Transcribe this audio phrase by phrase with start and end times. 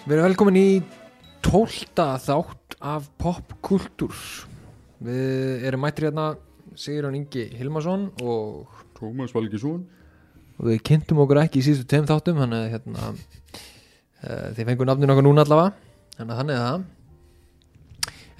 [0.00, 0.68] Við erum velkomin í
[1.44, 4.14] tólta þátt af popkultúr.
[5.04, 6.30] Við erum mættir hérna
[6.72, 9.82] Sigurðan Ingi Hilmarsson og, Tómas Valgisson
[10.56, 14.88] og við kynntum okkur ekki í síðustu tveim þáttum þannig að hérna, uh, þið fengur
[14.88, 16.88] nafnin okkar núna allavega þannig að þannig er það.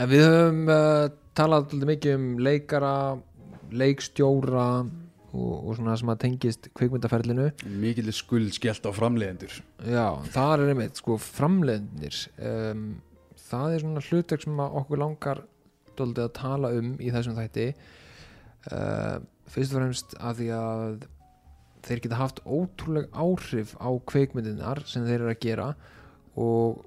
[0.00, 1.04] En við höfum uh,
[1.36, 2.94] talað mikið um leikara,
[3.84, 4.66] leikstjóra
[5.30, 7.50] og, og svona sem að tengist kvikmyndaferlinu.
[7.82, 9.60] Mikið skuld skellt á framleiðendur.
[9.86, 12.18] Já, það er einmitt, sko, framleiðnir
[12.50, 12.84] um,
[13.50, 15.42] það er svona hlutverk sem okkur langar
[15.98, 17.70] dóldi að tala um í þessum þætti.
[18.70, 19.16] Uh,
[19.50, 21.08] fyrst og fremst að því að
[21.86, 25.70] þeir geta haft ótrúleg áhrif á kveikmyndinar sem þeir eru að gera
[26.40, 26.84] og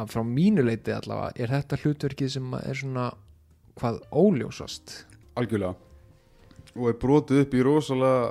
[0.00, 3.10] að frá mínu leiti allavega er þetta hlutverkið sem er svona
[3.80, 5.02] hvað óljósast.
[5.38, 5.89] Algjörlega
[6.76, 8.22] Og er brotið upp í rosalega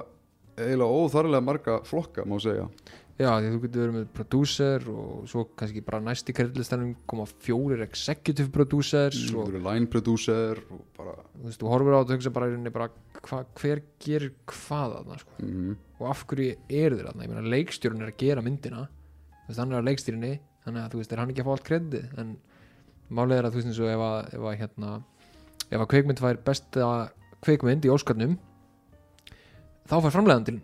[0.59, 2.67] eiginlega óþarlega marga flokka má segja.
[3.19, 7.25] Já, því þú getur verið með producer og svo kannski bara næst í kredlistanum koma
[7.27, 11.99] fjórir executive producers Þú og verður line producer og bara þú veist, þú horfir á
[11.99, 12.87] þetta og hugsa bara, í rauninni bara
[13.27, 15.35] hva, hver gerir hvað þarna sko?
[15.43, 17.27] mm, og af hverju eru þeir þarna?
[17.27, 18.85] Ég meina leikstjórun er að gera myndina.
[19.35, 21.53] Þú veist, hann er að leikstýrinni þannig að þú veist, er hann ekki að fá
[21.57, 22.33] allt kredið en
[23.19, 24.95] málið er að þú veist eins og ef að, ef að hérna,
[25.67, 26.89] ef að kveikmynd fær besta
[27.45, 28.35] kveikmynd í Óskarnum
[29.89, 30.61] þá fær framleiðandinn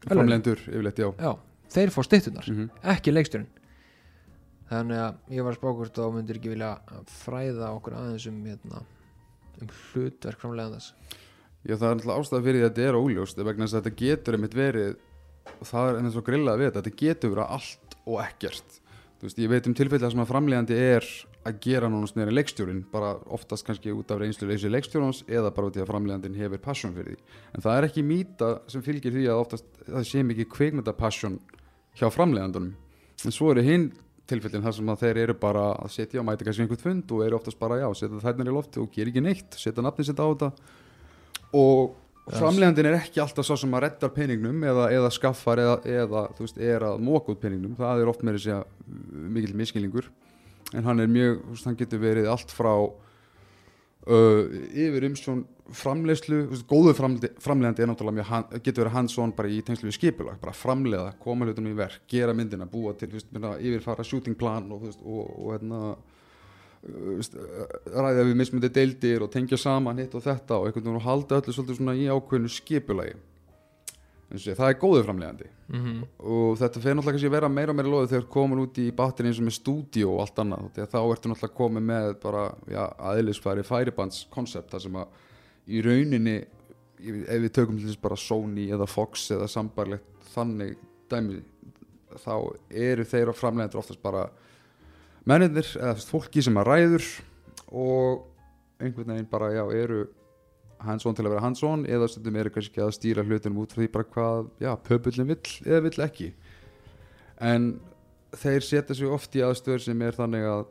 [0.00, 1.10] Framleiðendur yfirleitt, já.
[1.20, 1.32] Já,
[1.74, 3.48] þeir fá styttunar mm ekki leikstjórn
[4.70, 6.72] þannig að ég var að spá hvort þá myndir ekki vilja
[7.24, 8.82] fræða okkur aðeins um hérna,
[9.60, 11.18] um hlutverk framlega þess
[11.60, 14.00] Já, það er náttúrulega ástæða fyrir því að þetta er óljóst vegna þess að þetta
[14.00, 14.94] getur einmitt verið
[15.60, 18.78] og það er eins og grillað við þetta þetta getur verið allt og ekkert.
[19.20, 21.08] Þú veist, ég veit um tilfelli að sem að framleiðandi er
[21.48, 25.70] að gera núna sneri leikstjórin bara oftast kannski út af reynslu leysi leikstjórans eða bara
[25.70, 27.38] út í að framleiðandin hefur passion fyrir því.
[27.56, 31.38] En það er ekki mýta sem fylgir því að oftast það sé mikið kveikmynda passion
[31.96, 32.74] hjá framleiðandunum.
[33.24, 33.88] En svo eru hinn
[34.30, 37.24] tilfellin þar sem að þeir eru bara að setja og mæta kannski einhvern fund og
[37.24, 40.20] eru oftast bara já, setja þærnir í lofti og gera ekki neitt setja nafni sitt
[40.20, 40.52] á þetta.
[41.56, 41.96] Og
[42.30, 46.26] Já, framleiðandinn er ekki alltaf svo sem að reddar peningnum eða, eða skaffar eða, eða
[46.36, 47.72] þú veist, er að móka út peningnum.
[47.80, 50.10] Það er oft með þess að mikil miskilningur
[50.74, 52.72] en hann er mjög, þú veist, hann getur verið allt frá
[54.10, 55.42] uh, yfir umsjón
[55.80, 59.90] framleiðslu þú veist, góðu framle- framleiðandi er náttúrulega mjög, getur verið hands-on bara í tengslu
[59.90, 64.06] við skipulag bara framleiða, koma hlutunum í verk gera myndina, búa til, þú veist, yfirfara
[64.06, 69.32] shooting plan og, þú veist, og, og hérna uh, uh, ræða við mismundi deildir og
[69.34, 72.50] tengja saman hitt og þetta og einhvern veginn og halda öllu svolítið svona í ákveðnu
[72.56, 73.18] skipulagi
[74.38, 76.02] svo, það er góðu framleiðandi mm -hmm.
[76.18, 79.30] og þetta fer náttúrulega að vera meira og meira loðið þegar komin út í batterin
[79.30, 82.44] eins og með stúdíó og allt annað þá ertu náttúrulega komið með bara
[83.10, 85.06] aðeinsfæri færibandskoncept þar sem að
[85.66, 86.36] í rauninni
[87.00, 90.04] ef við tökum til þess bara Sony eða Fox eða sambarlegt
[90.34, 90.76] þannig
[91.10, 91.42] dæmi
[92.20, 92.34] þá
[92.70, 94.28] eru þeir og framleiðendur oftast bara
[95.24, 97.06] mennirnir eða fólki sem að ræður
[97.70, 98.26] og
[98.80, 100.08] einhvern veginn bara já eru
[100.86, 103.90] hands-on til að vera hands-on eða stundum eru kannski að stýra hlutunum út frá því
[103.94, 106.30] bara hvað, já, pöpullin vill eða vill ekki.
[107.40, 107.72] En
[108.36, 110.64] þeir setja sig oft í aðstöður sem er þannig að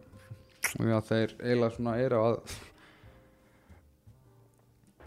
[0.90, 2.40] já, þeir eiginlega svona eru að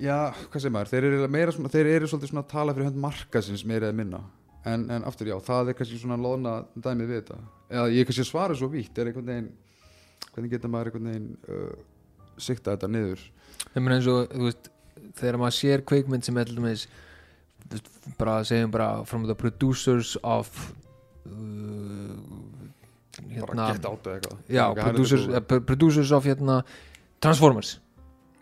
[0.03, 0.17] já,
[0.51, 3.03] hvað segir maður þeir eru, meira svona, þeir eru svolítið svona að tala fyrir hönd
[3.03, 4.23] markasins meira eða minna.
[4.69, 7.39] En, en aftur já, það er kannski svona loðna dæmið við þetta.
[7.73, 9.53] Eða ég kannski svara svo vítt er einhvern veginn
[10.33, 11.73] hvernig getur maður einhvern veginn uh,
[12.41, 13.25] sikta þetta niður?
[13.73, 14.72] Ég meina eins og, þú veist
[15.19, 16.89] þegar maður sér kveikmynd sem þú veist,
[18.19, 20.51] bara segjum bara from the producers of
[21.27, 22.17] uh,
[23.23, 24.37] eitthvað.
[24.49, 26.63] já, producers, pro- producers of hérna,
[27.23, 27.79] Transformers.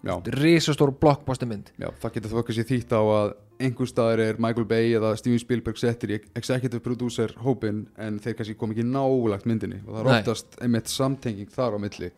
[0.00, 1.68] Já, risastór blockbuster mynd.
[1.76, 5.42] Já, það getur þú kannski þýtt á að einhver staðar er Michael Bay eða Steven
[5.42, 9.82] Spielberg settir í executive producer hópin en þeir kannski kom ekki nálagt myndinni.
[9.84, 10.20] Og það er Nei.
[10.22, 12.08] oftast einmitt samtenging þar á milli.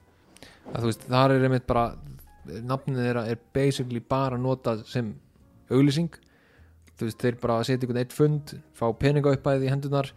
[0.71, 1.89] Að veist, þar er einmitt bara
[2.45, 5.15] nafnið þeirra er basically bara notað sem
[5.73, 6.13] auglýsing.
[6.99, 10.13] Þú veist, þeir bara setja einhvern eitt fund fá peninga uppæði í hendunar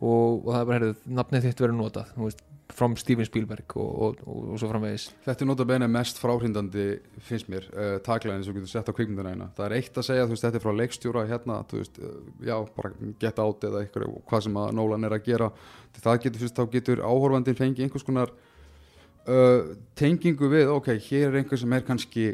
[0.00, 2.44] og, og það er bara, heyrðu, nafnið þitt verður notað þú veist,
[2.74, 5.08] from Steven Spielberg og, og, og, svo framvegis.
[5.26, 6.86] Þetta er nota bene mest fráhrindandi
[7.22, 9.34] finnst mér, uh, taklæðin sem þú getur sett á kvikmyndina.
[9.34, 9.50] Eina.
[9.54, 12.16] Það er eitt að segja, þú veist, þetta er frá leikstjóra hérna, þú veist, uh,
[12.48, 15.50] já, bara get out eða eitthvað, hvað sem að Nolan er að gera.
[16.00, 18.34] Það getur, fyrst, þá getur áhorfandinn fengið einhvers konar
[19.30, 22.28] uh, tengingu við, ok, hér er einhver sem er kannski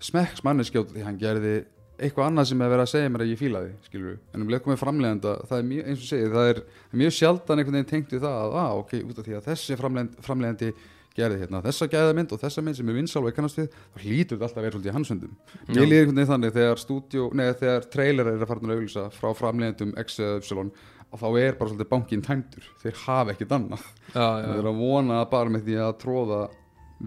[0.00, 1.58] smekks manneskjótt því hann gerði
[2.00, 4.44] eitthvað annað sem er verið að segja mér að ég fíla því, skilur við en
[4.44, 6.62] um leið komið framleiðanda, það er mjög, eins og segið það er
[7.02, 9.78] mjög sjaldan einhvern veginn tengt við það að, ah, ok, út af því að þessi
[9.80, 10.70] framleiðandi, framleiðandi
[11.16, 14.38] gerði hérna þessa gæðamynd og þessa mynd sem er vinsál og kannast við, þá hlýtur
[14.38, 15.72] þetta alltaf vera svolítið í hans höndum Já.
[15.74, 19.06] Mér líður einhvern veginn þannig þegar stúdíó, neða þegar trailer er að fara að auðlýsa
[19.16, 20.70] frá framleiðendum X eða Y
[21.10, 22.66] og þá er bara svolítið bankinn tæmdur.
[22.82, 23.86] Þeir hafa ekkert annað.
[24.14, 26.40] Þeir eru að vona bara með því að tróða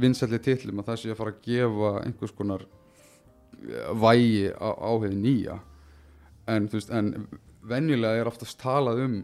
[0.03, 5.19] vinsælli tillum að það sé að fara að gefa einhvers konar eh, vægi á, hefði
[5.21, 5.59] nýja.
[6.51, 7.13] En þú veist, en
[7.63, 9.19] venjulega er oftast talað um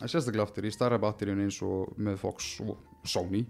[0.00, 2.78] sérstaklega aftur í starra batteríun eins og með Fox og
[3.08, 3.42] Sony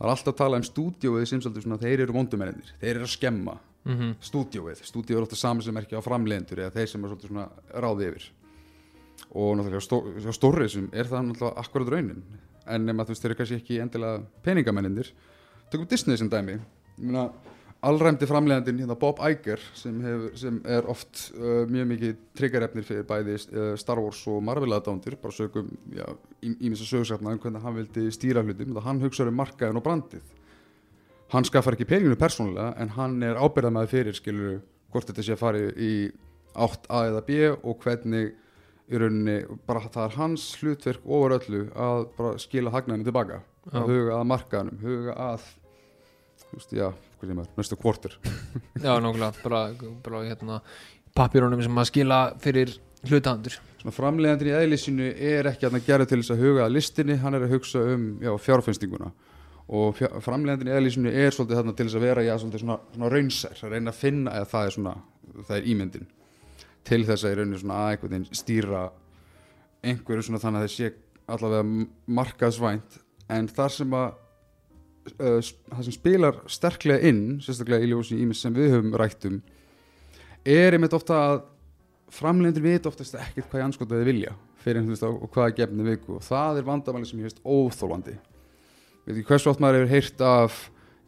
[0.00, 3.08] það er alltaf að tala um stúdíóið sem svolítið svona þeir eru vondumennir, þeir eru
[3.08, 7.04] að skemma mm stúdíóið, stúdíóið er ofta saman sem ekki á framleiðendur eða þeir sem
[7.04, 7.46] er svolítið svona
[7.84, 8.26] ráði yfir
[9.30, 10.00] og náttúrulega stó,
[10.34, 12.24] stórrið sem er það náttúrulega akkurat raunin.
[12.70, 15.12] En nema þú veist þeir eru kannski ekki endilega peningamennir
[15.70, 16.58] tökum Disney sem dæmi.
[17.80, 23.06] Allræmdi framleiðandinn hérna Bob Iger sem, hefur, sem er oft uh, mjög mikið triggerefnir fyrir
[23.08, 25.70] bæði uh, Star Wars og Marvel aðdándur bara sögum,
[26.44, 28.76] ímins að sögursafna um hvernig hann vildi stýra hlutum.
[28.84, 30.36] Hann hugsaður um markaðin og brandið.
[31.32, 34.60] Hann skaffar ekki peninginu persónulega en hann er ábyrðamæði fyrir skilur
[34.92, 35.92] hvort þetta sé að fara í
[36.60, 38.34] átt A eða B og hvernig
[38.90, 39.36] í rauninni,
[39.68, 43.40] bara það er hans hlutverk ofar öllu að bara skila hagnaðinu tilbaka,
[43.70, 43.78] Já.
[43.78, 45.48] að huga að markaðanum huga að
[46.50, 46.86] þú veist, já,
[47.20, 48.16] hvað sem er, næstu kvortur
[48.84, 49.64] já, nákvæmlega bara,
[50.04, 50.60] bara hérna
[51.16, 52.76] pappirunum sem að skila fyrir
[53.06, 57.18] hlutahandur svona framleiðandir í eðlisínu er ekki að gera til þess að huga að listinni
[57.22, 59.12] hann er að hugsa um já, fjárfænstinguna
[59.70, 62.78] og fjár, framleiðandir í eðlisínu er svolítið þarna til þess að vera já, svolítið svona,
[62.94, 64.96] svona raunsær að reyna að finna eða það er svona,
[65.46, 66.08] það er ímyndin
[66.86, 68.82] til þess að í rauninu svona að einhvern veginn stýra
[69.84, 70.90] einhverju svona þannig að það sé
[71.30, 71.86] allavega
[72.18, 72.98] markaðsvænt.
[73.30, 74.08] En þar sem að
[75.20, 79.40] uh, það sem spilar sterklega inn sérstaklega í ljósi ímis sem við höfum rætt um
[80.48, 81.42] er einmitt ofta að
[82.10, 86.16] framleidendur vita oftast ekkert hvað ég anskotaði vilja fyrir einhvern veginn og hvaða gefni viku.
[86.18, 88.16] Og það er vandamáli sem ég veist óþólandi
[89.04, 90.58] veit ekki hversu oft maður hefur heyrt af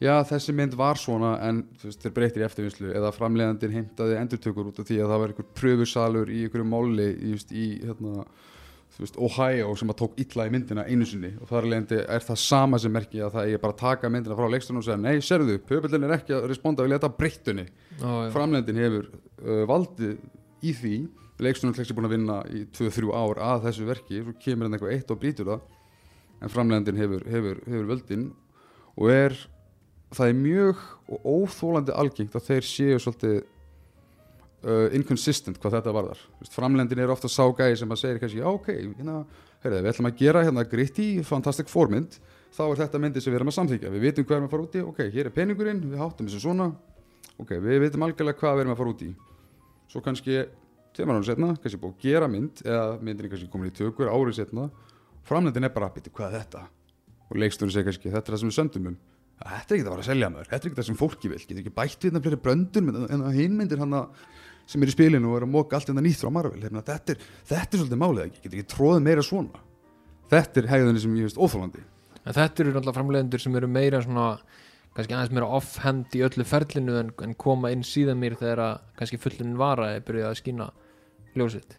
[0.03, 4.17] já þessi mynd var svona en þú veist þeir breytir í eftirvinnslu eða framleiðandinn heimtaði
[4.21, 7.67] endurtökur út af því að það var einhver pröfusalur í einhverju máli í, just, í
[7.85, 8.27] hérna,
[8.99, 11.33] veist, Ohio sem að tók illa í myndina einu sinni.
[11.41, 14.51] Og þar er það sama sem merki að það er bara að taka myndina frá
[14.53, 17.67] leikstunum og segja nei, serðu, pöbellin er ekki að responda við leta breyttunni.
[18.03, 20.17] Framleiðandinn hefur uh, valdið
[20.63, 20.97] í því
[21.43, 24.95] leikstunum er búin að vinna í 2-3 ár að þessu verki svo kemur hann eitthvað
[24.95, 25.65] eitt og brýtur það
[26.43, 28.29] en framleiðandinn hefur, hefur, hefur völdin
[28.99, 29.37] og er
[30.13, 36.21] það er mjög og óþólandi algengt að þeir séu svolítið uh, inconsistent hvað þetta varðar.
[36.53, 39.23] Framlendin er ofta sá gæði sem að segja já ok, hérna,
[39.65, 42.19] heyrðu, við ætlum að gera hérna gritti, fantastic formynd
[42.53, 44.67] þá er þetta myndi sem við erum að samþykja við vitum hvað erum að fara
[44.67, 46.67] út í, ok, hér er peningurinn við háttum þessu svona,
[47.41, 49.11] ok, við vitum algjörlega hvað við erum að fara út í.
[49.93, 50.43] Svo kannski,
[50.93, 54.13] tveimar ánum setna kannski búið að gera mynd, eða myndin er kannski komin í tökur
[54.13, 54.69] árið setna,
[55.25, 56.67] framlendin er bara að byrja, hvað er þetta?
[57.31, 59.01] Og leiksturinn segir kannski, þetta er það sem við söndum um
[59.49, 61.41] þetta er ekki að fara að selja maður, þetta er ekki það sem fólki vil
[61.43, 63.99] getur ekki bætt við þetta fleiri bröndun en það hinmyndir hann
[64.73, 66.61] sem er í spilinu og er að móka allt þetta nýtt frá Marvel.
[66.63, 69.63] Hefna, þetta, er, þetta er svolítið málið ekki, getur ekki tróðið meira svona?
[70.33, 71.83] Þetta er hegðunni sem ég veist óþólandi
[72.23, 74.27] En þetta eru náttúrulega framleiðendur sem eru meira svona
[74.95, 78.75] kannski aðeins meira offhand í öllu ferlinu en, en koma inn síðan mér þegar að
[79.01, 80.69] kannski fullunin vara er byrjuð að skýna
[81.35, 81.79] ljósitt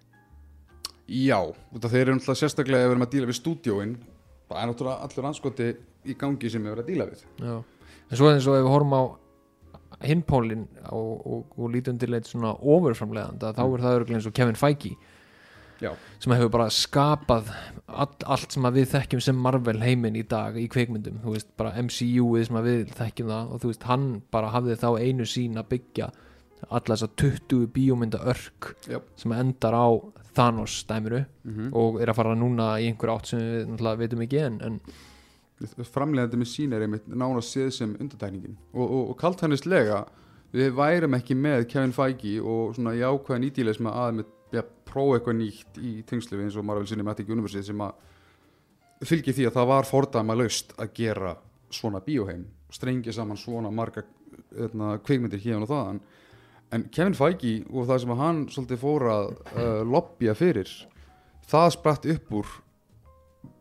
[1.07, 1.39] já,
[1.77, 2.89] þeir eru náttúrulega sérstaklega
[6.03, 7.25] að í gangi sem við erum að díla við.
[7.39, 7.55] Já.
[8.09, 9.03] en svo eins og ef við horfum á
[10.03, 14.35] hinpólin og, og, og lítum til eitt svona ofurframleiðanda þá er það örgulega eins og
[14.35, 14.95] Kevin Feige
[15.83, 17.51] já, sem hefur bara skapað
[17.87, 21.49] all, allt sem að við þekkjum sem Marvel heiminn í dag í kveikmyndum, þú veist,
[21.59, 25.29] bara MCU-ið sem að við þekkjum það og þú veist, hann bara hafði þá einu
[25.29, 26.11] sín að byggja
[26.69, 28.99] alla þessa 20 bíómynda örk já.
[29.19, 29.87] sem endar á
[30.33, 34.21] Thanos dæmiru Mm og er að fara núna í einhver átt sem við náttúrulega veitum
[34.23, 34.79] ekki en, en
[35.93, 40.03] framleiðandi með sín er einmitt nána séð sem undartækningin og, og, og kaltænislega
[40.53, 45.19] við værum ekki með Kevin Feige og svona jákvæðan ídílega sem að með ja, prófa
[45.19, 47.95] eitthvað nýtt í tengslu eins og Marvel Cinematic Universe sem að
[49.03, 51.37] fylgir því að það var fordæma laust að gera
[51.73, 54.03] svona bíóheim strengja saman svona marga
[54.53, 56.01] hérna, kvikmyndir hérna og þaðan.
[56.73, 60.71] En Kevin Feige og það sem hann svolítið fór að uh, lobbya fyrir
[61.49, 62.53] það spratt upp úr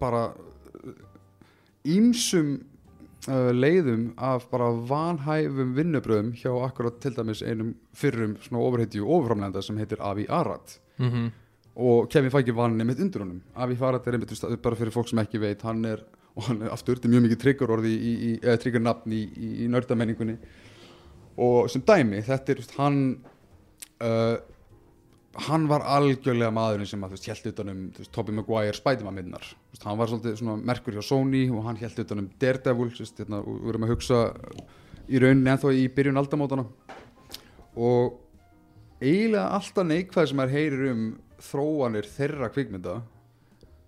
[0.01, 0.23] bara
[1.85, 2.55] ímsum
[3.29, 9.63] uh, leiðum af bara vanhæfum vinnubröðum hjá akkurat til dæmis einum fyrrum svona ofurheitju ofurframlenda
[9.63, 10.79] sem heitir Avi Arad.
[10.99, 11.31] Mm
[11.77, 13.41] og Kevin Feige vann einmitt undir honum.
[13.57, 16.03] Avi Arad er einmitt, bara fyrir fólk sem ekki veit hann er,
[16.37, 19.51] og hann er aftur, þetta er mjög mikið triggerorði í, í, eða trigger-nafn í, í,
[19.65, 20.39] í nördamenningunni
[21.43, 22.99] og sem dæmi, þetta er, hann
[24.05, 24.37] uh,
[25.47, 28.77] hann var algjörlega maðurinn sem að þú veist, held utan um þú veist, Tobey Maguire
[28.77, 32.21] Spiderman myndinar þú veist, hann var svolítið svona merkur hjá Sony og hann held utan
[32.21, 34.19] um Daredevil veist, hérna, og við erum að hugsa
[35.09, 36.67] í rauninni ennþá í byrjun aldamótana
[37.73, 38.19] og
[39.01, 41.07] eiginlega alltaf neikvæð sem maður heyrir um
[41.43, 42.99] þróanir þeirra kvikmynda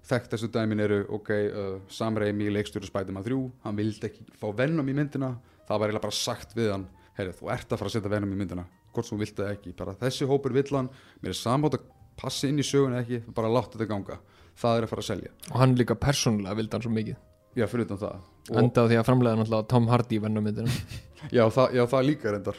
[0.09, 4.89] þekktastu dæmin eru ok, uh, Sam Raimi leikstjóru Spiderman 3 hann vildi ekki fá Venom
[4.89, 5.35] í myndina
[5.69, 8.33] það var eiginlega bara sagt við hann heyrðu, þú ert að fara að setja Venom
[8.33, 11.79] í myndina hvort þú vilt það ekki, bara þessi hópur vill hann mér er samátt
[11.79, 11.89] að
[12.21, 14.19] passi inn í sögun eða ekki bara láta þetta ganga,
[14.61, 15.33] það er að fara að selja.
[15.51, 17.21] Og hann líka persónulega vildi hann svo mikið.
[17.55, 18.23] Já, fyrir utan það.
[18.61, 20.73] Enda á því að framlega náttúrulega Tom Hardy vennu myndina
[21.37, 22.59] já, það, já, það líka reyndar.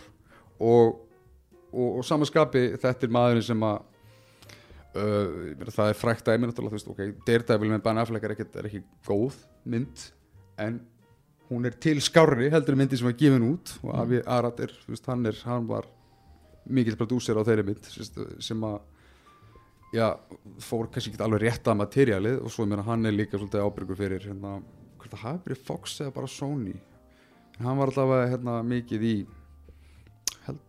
[0.55, 0.95] Og,
[1.71, 3.77] og, og samanskapi þetta er maðurinn sem að
[4.95, 8.47] uh, það er frækt dæmi náttúrulega, þú veist, ok, Daredevil með Ben Affleck er ekki,
[8.55, 9.39] er ekki góð
[9.71, 10.07] mynd
[10.63, 10.79] en
[11.49, 13.75] hún er til skárri heldur myndi sem var gefin út.
[13.83, 15.89] Og Avi Arad er, þú veist, hann er hann var
[16.65, 17.89] mikill prodúser á þeirri mynd
[18.43, 18.79] sem að
[19.95, 20.09] já,
[20.63, 23.99] fór kannski ekki alveg rétt að materialið og svo meina hann er líka svolítið ábyrgur
[23.99, 24.57] fyrir hérna,
[24.99, 26.75] hvort það hafi verið Fox eða bara Sony.
[27.55, 29.15] En hann var allavega hérna mikið í
[30.47, 30.61] held,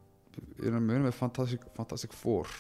[0.63, 2.51] ég er með Fantastic, Fantastic Four.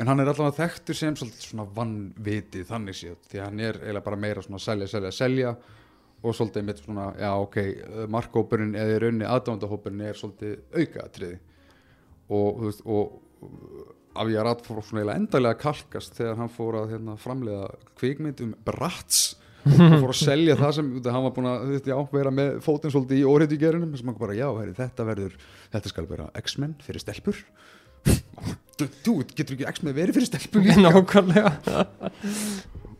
[0.00, 4.06] En hann er allavega þekktur sem svolítið svona vannvitið þannig séð því hann er eiginlega
[4.06, 5.54] bara meira svona selja, selja, selja
[6.20, 7.56] og svolítið mitt svona, já ok
[8.12, 11.38] markhópurinn eða í rauninni aðdándahópurinn er svolítið aukaðatriði
[12.30, 13.18] og veist og
[14.20, 17.68] Avíjar Ratt fór svona endalega kalkast þegar hann fór að hérna, framleiða
[18.00, 19.36] kvikmynd um Bratz.
[19.60, 23.20] Og fór að selja það sem hann var búin að já, vera með fótinn svolítið
[23.20, 25.34] í óriðugjörunum sem hann bara, já, heyri, þetta verður
[25.74, 27.42] þetta skal vera X-Men fyrir stelpur.
[29.04, 31.52] Þú, getur ekki X-Men verið fyrir stelpur nákvæmlega.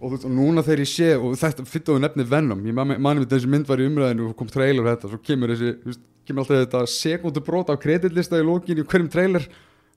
[0.00, 2.62] Og, þú veist, og núna þegar ég sé og þetta fyrir þú nefnið Venom.
[2.68, 5.75] Ég mani með þessi mynd var í umræðinu og kom trailer þetta, svo kemur þessi,
[5.80, 9.46] þú veist, kemur alltaf þetta sekundu brot á kreditlista í lókinu í hverjum trailer.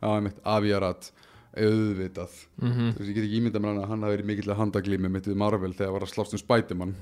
[0.04, 1.12] Ég mitt, Aviarat.
[1.54, 2.94] Auðvitað, Mhm.
[2.96, 5.12] þú veist, ég get ekki ímyndað mér hann að hann hafi verið mikill að handaglými
[5.12, 6.96] mitt við Marvel þegar var að slást um Spiderman.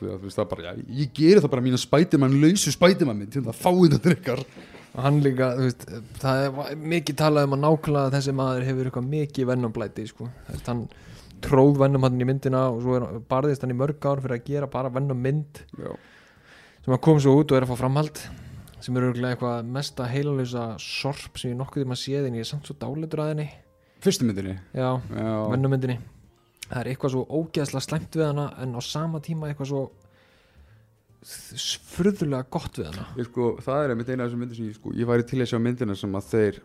[0.00, 4.12] Það bara, já, ég geri það bara mína Spiderman lausu Spiderman mynd, hérna, fáið þetta
[4.16, 4.44] ykkar.
[4.94, 5.86] Og hann líka, þú veist,
[6.20, 10.28] það er mikið talað um að nákvæmlega þessi maður hefur eitthvað mikið vennumblæti, sko.
[10.46, 10.88] Þú veist, hann
[11.44, 14.44] tróð vennum hann í myndina og svo er, barðist hann í mörg ár fyrir að
[14.44, 15.96] gera bara vennum mynd já,
[16.84, 18.20] sem að kom svo út og er að fá framhald
[18.84, 22.44] sem er örgulega eitthvað mesta heilalösa sorp sem ég nokkuð um að séð en ég
[22.44, 23.46] er samt svo dálitur að henni.
[24.04, 24.58] Fyrstu myndinni?
[24.76, 26.02] Já, já, vennumyndinni
[26.68, 29.82] það er eitthvað svo ógeðslega slæmt við hana en á sama tíma eitthvað svo
[31.94, 33.06] furðulega gott við hana.
[33.20, 35.40] Ég sko, það er einmitt eina af þessum myndir sem ég sko, ég væri til
[35.40, 36.60] að sjá myndina sem að þeir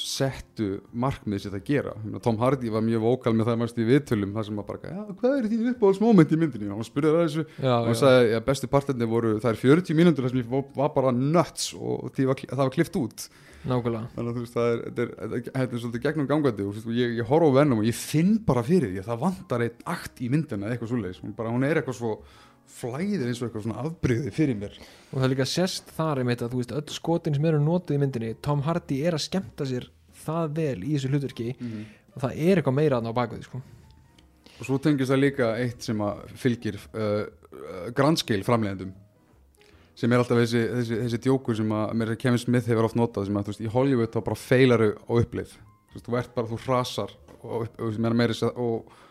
[0.00, 1.94] settu markmið sér að gera.
[2.24, 5.02] Tom Hardy var mjög vókal með það mannst í viðtölum það sem að bara, já,
[5.20, 6.70] hvað er þín uppáhaldsmoment í myndinni?
[6.72, 9.60] Og hann spurði það þessu já, og hann sagði, já, bestu partinni voru það er
[9.62, 13.26] 40 mínútur þar sem ég var, bara nuts og var, það var klift út.
[13.64, 14.08] Nákvæmlega.
[14.12, 15.12] Þannig að þú veist, það er,
[15.46, 18.64] þetta er, svolítið gegnum gangandi og ég, ég horf á vennum og ég finn bara
[18.66, 21.64] fyrir því að það vantar eitt akt í myndina eða eitthvað svoleiðis, hún, bara, hún
[21.64, 22.10] er eitthvað svo
[22.74, 24.78] flæðir eins og eitthvað svona afbrigði fyrir mér.
[25.12, 27.96] Og það er líka sérst þar einmitt að þú veist öll skotin sem eru notuð
[27.96, 29.86] í myndinni Tom Hardy er að skemmta sér
[30.24, 31.54] það vel í þessu hlutverki.
[32.14, 33.62] Og það er eitthvað meira þarna á baku því sko.
[34.54, 38.92] og svo tengist það líka eitt sem að fylgir uh, uh, grandskil framleiðendum
[39.98, 43.28] sem er alltaf þessi, þessi, þessi djókur sem að mér Kevin Smith hefur oft notað
[43.28, 46.34] sem að þú veist, í Hollywood þá bara feilaru á upplið þú veist, þú ert
[46.34, 49.02] bara, þú hrasar og, og, og, og að,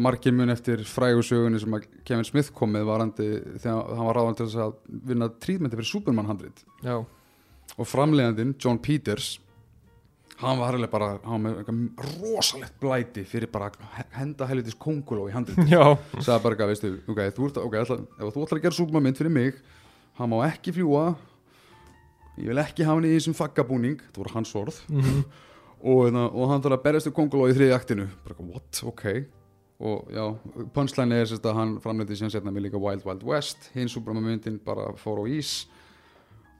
[0.00, 1.74] margir mun eftir frægursögunni sem
[2.06, 3.26] Kevin Smith kom með varandi
[3.60, 4.78] þegar hann var ráðan til þess að
[5.10, 6.96] vinna trítmenti fyrir Superman 100 já,
[7.76, 9.36] og framleiðandinn John Peters
[10.38, 13.70] hann var herrlega bara hann var með rosalegt blæti fyrir bara
[14.16, 15.82] henda helvitis konguló í handrið já,
[16.16, 19.34] sagði bara veistu, ok, þú ert, okay ætla, ef þú ætlar að gera súpumamynd fyrir
[19.34, 19.58] mig
[20.18, 21.10] hann má ekki fljúa
[22.38, 24.80] ég vil ekki hafa hann í þessum faggabúning það voru hans orð.
[24.88, 25.24] Mhm.
[25.78, 28.06] og, hérna, og hann þarf að berjast um konguló í þriði aktinu.
[28.24, 29.04] Bara what, ok
[29.78, 30.24] og já,
[30.74, 33.68] punchline er sérst að hann framleiti síðan setna með líka Wild Wild West.
[33.76, 35.68] Hinn súpumamyndin bara fór á ís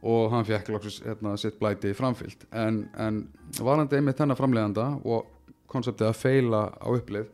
[0.07, 3.25] og hann fekk loksins hérna, sitt blæti framfyllt en, en
[3.59, 5.27] varandi einmitt hennar framleiðanda og
[5.67, 7.27] konseptið að feila á upplið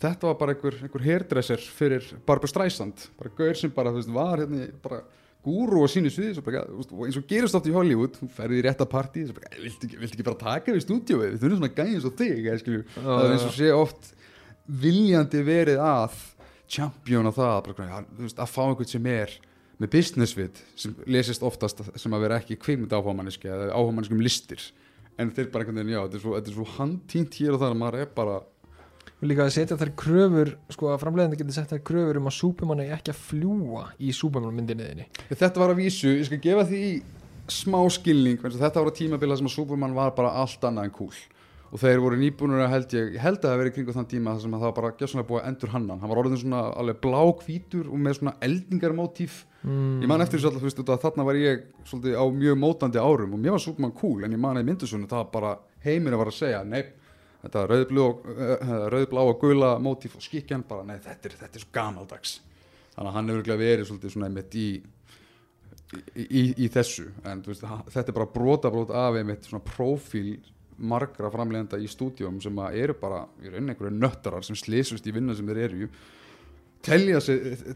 [0.00, 3.08] þetta var bara einhver, einhver hairdresser fyrir Barbra Streisand.
[3.20, 5.02] Bara gaur sem bara, þú veist, var hérna bara
[5.44, 8.64] gúru á sínu sviði bara, og eins og gerist oft í Hollywood hún ferði í
[8.66, 11.36] rétta partí bara, viltu ekki, bara taka við stúdíóið?
[11.36, 12.50] Við þurfum svona gæði eins og þig
[12.96, 14.10] það er eins og sé oft
[14.80, 16.18] viljandi verið að
[16.70, 19.32] championa það að fá einhvern sem er
[19.80, 24.24] með business við sem lesist oftast sem að vera ekki kvikmynd áhugamanniski eða áhugamanniski um
[24.24, 24.62] listir.
[25.20, 27.80] En þeir bara einhvern veginn, já, þetta er svo, svo handtínt hér og þar að
[27.80, 28.40] maður er bara
[29.20, 32.82] líka að setja þær kröfur sko að framleiðandi getur sett þær kröfur um að Superman
[32.84, 36.64] er ekki að fljúa í Superman myndinni þinni Þetta var að vísu, ég skal gefa
[36.70, 36.84] því
[37.50, 41.20] smá skilning, þetta var að tímabila sem að Superman var bara allt annað en cool
[41.70, 44.08] og þeir voru nýbúnur að held ég, ég held að það hafi verið kringu þann
[44.10, 46.40] tíma þar sem að það var bara gjössanlega búið að endur hannan hann var orðin
[46.40, 49.36] svona alveg blákvítur og með svona eldingarmótíf.
[49.60, 50.00] Mm.
[50.02, 53.02] ég man eftir þessu alltaf, þú veist, að þarna var ég svolítið á mjög mótandi
[53.02, 55.50] árum og mér var Superman cool en ég man að í myndusunni það var bara
[55.84, 56.80] heiminu var að segja nei,
[57.44, 57.66] þetta
[58.02, 61.74] og, uh, rauðblá og gula mótíf og skikjan bara nei, þetta er, þetta er svo
[61.76, 62.38] gamaldags.
[62.96, 64.70] Þannig að hann hefur verið svolítið í
[66.16, 67.08] í, í, þessu.
[67.26, 70.38] En veist, þetta er bara brota brot af einmitt svona prófíl
[70.80, 75.36] margra framlegenda í stúdíum sem eru bara í rauninni einhverju nöttarar sem slísust í vinna
[75.36, 75.90] sem þeir eru
[76.84, 77.20] telja,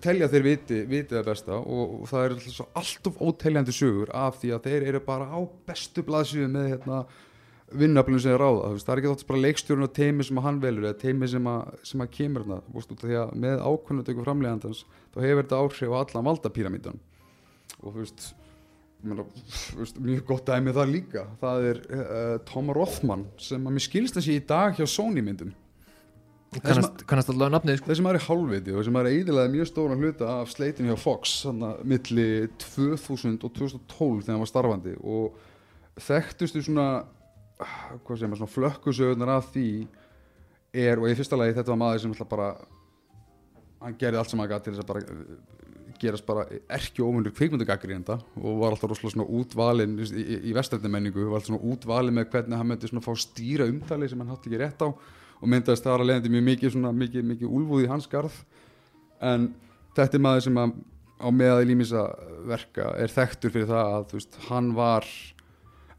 [0.03, 2.35] telja þeir viti, viti það besta og, og það er
[2.81, 7.05] alltaf óteljandi sögur af því að þeir eru bara á bestu blaðsíðu með hérna
[7.75, 10.61] vinnaflunum sem er ráða, það er ekki þátt bara leikstjórun og teimi sem að hann
[10.63, 14.85] velur eða teimi sem að, sem að kemur af því að með ákvörnutöku framlegandans
[15.15, 17.01] þá hefur þetta áhrif á allan valdapíramítan
[17.81, 18.29] og þú veist,
[19.05, 23.87] þú veist mjög gott dæmi það líka það er uh, Tom Rothman sem að mér
[23.87, 25.53] skilst sé í dag hjá Sony myndum
[26.63, 27.91] kannast, kannast allavega nafnið sko.
[27.91, 31.01] þessi maður er hálfviti og þessi maður er eiginlega mjög stóran hluta af sleitinu hjá
[31.03, 32.29] Fox þannig að milli
[32.63, 35.41] 2000 og 2012 þegar hann var starfandi og
[36.05, 36.89] þekktustu svona
[37.59, 39.69] hvað segir maður svona flökkusögurnar af því
[40.85, 42.49] er og í fyrsta lagi þetta var maður sem alltaf bara
[43.85, 45.03] hann gerði allt sem hann gæti til þess að bara
[46.05, 50.91] gerast bara erki ómunur kvikmyndagagrínda og var alltaf rosalega svona útvalinn í, í, í vestrætni
[50.93, 54.33] menningu, var alltaf svona útvalinn með hvernig hann myndi svona fá stýra umtali sem hann
[54.33, 57.85] hatt ekki rétt á og myndaðist þar að leiðandi mjög mikið svona mikið, mikið úlfúð
[57.85, 58.37] í hans garð.
[59.25, 59.51] En
[59.97, 60.75] þetta er maður sem að
[61.25, 62.05] á meðal límisa
[62.49, 65.09] verka er þekktur fyrir það að þú veist, hann var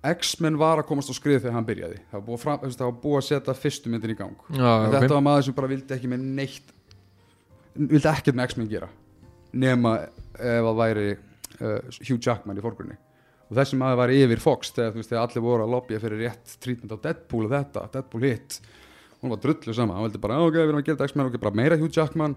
[0.05, 1.99] X-Men var að komast á skrið þegar hann byrjaði.
[2.11, 4.49] Það var búið, fram, veist, það var búið að setja fyrstu myndin í gang.
[4.53, 6.75] Já, þetta var maður sem bara vildi ekki með neitt
[7.75, 8.89] vildi ekkert með X-Men gera
[9.55, 9.97] nema
[10.35, 12.97] ef það væri uh, Hugh Jackman í fórgrunni
[13.45, 16.55] og þessi maður var yfir Fox þegar, veist, þegar allir voru að lobbya fyrir rétt
[16.63, 18.57] trítmynd á Deadpool og þetta, Deadpool hit.
[19.21, 21.37] Hún var drullu sama, hann vildi bara ok, við erum að gera þetta X-Men, ok,
[21.43, 22.35] bara meira Hugh Jackman.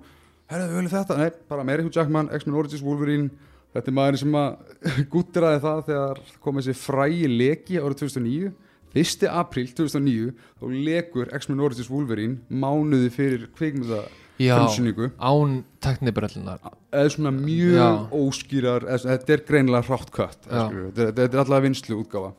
[0.53, 3.49] Herðu, við viljum þetta, nei, bara meira Hugh Jackman X-Men Origins Wolverine.
[3.73, 4.77] Þetta er maður sem að
[5.15, 8.53] gúttiraði það þegar kom þessi frægi leki árið 2009
[8.97, 9.27] 1.
[9.29, 14.07] apríl 2009 þá lekur X-Men Origins Wolverine mánuði fyrir kvikmynda
[14.39, 15.11] Já, frumsýningu.
[15.19, 16.61] án teknibrellunar
[16.93, 17.89] eða svona mjög Já.
[18.15, 22.35] óskýrar eða, þetta er greinilega hrátt kött þetta, þetta er alltaf vinslu útgáfa.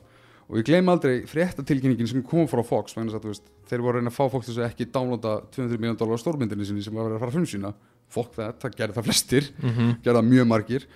[0.50, 4.10] Og ég gleym aldrei fréttatilkynningin sem kom frá Fox að veist, þeir voru að reyna
[4.10, 7.12] að fá fólk til að ekki downloada 200 miljón dólar stórmyndinni sinni sem var að
[7.12, 7.70] vera að fara að frumsýna.
[8.10, 9.46] Fólk það, það gerði það flestir.
[9.60, 9.92] Mm -hmm.
[10.02, 10.86] gerði það mjög margir.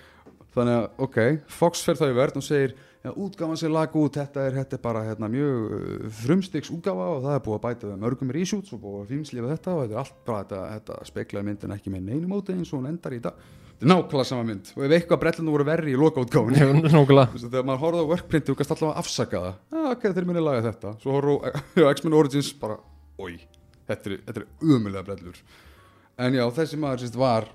[0.55, 4.17] Þannig að ok, Fox fer það í verð og segir ja, útgáfan sem lag út,
[4.17, 7.65] þetta er, þetta er bara hérna, mjög uh, frumstiks útgáfa og það er búið að
[7.65, 10.63] bæta við mörgum reshoots og búið að fímslifa þetta og þetta er allt bara þetta,
[10.73, 13.43] þetta speklaði myndin ekki með neinu móti eins og hún endar í dag.
[13.75, 14.71] Þetta er nákvæmlega sama mynd.
[14.75, 15.97] Og ef eitthvað brellinu voru verri í
[17.33, 19.57] veist, þegar maður horfði á workprinti og gæst alltaf að afsaka það.
[19.75, 20.93] Ah, ok, þeir muni laga þetta.
[21.03, 22.77] Svo horfði á X-Men Origins bara
[23.19, 23.33] oi,
[23.89, 25.41] þetta er, þetta er umulega brellur.
[26.15, 27.49] En já, þessi maður sérst var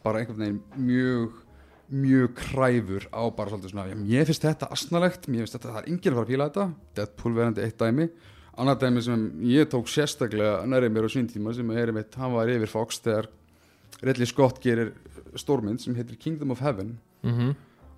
[0.00, 1.36] bara einhvern veginn mjög
[1.88, 5.88] mjög kræfur á bara svolítið svona, mér finnst þetta asnalegt mér finnst þetta, það er
[5.92, 6.66] enginn að fara að píla þetta
[6.98, 8.08] Deadpool verandi eitt dæmi
[8.58, 12.34] annað dæmi sem ég tók sérstaklega nærið mér á sín tíma sem er einmitt, hann
[12.34, 13.30] var yfir Fox þegar
[14.02, 14.92] Ridley Scott gerir
[15.38, 17.54] stórmynd sem heitir Kingdom of Heaven mm -hmm.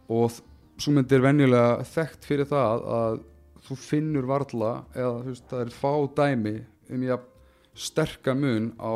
[0.08, 0.30] og
[0.78, 3.20] svo mynd er venjulega þekkt fyrir það að
[3.66, 6.56] þú finnur varla eða veist, það er fá dæmi
[6.90, 7.26] um ég
[7.74, 8.94] sterka mun á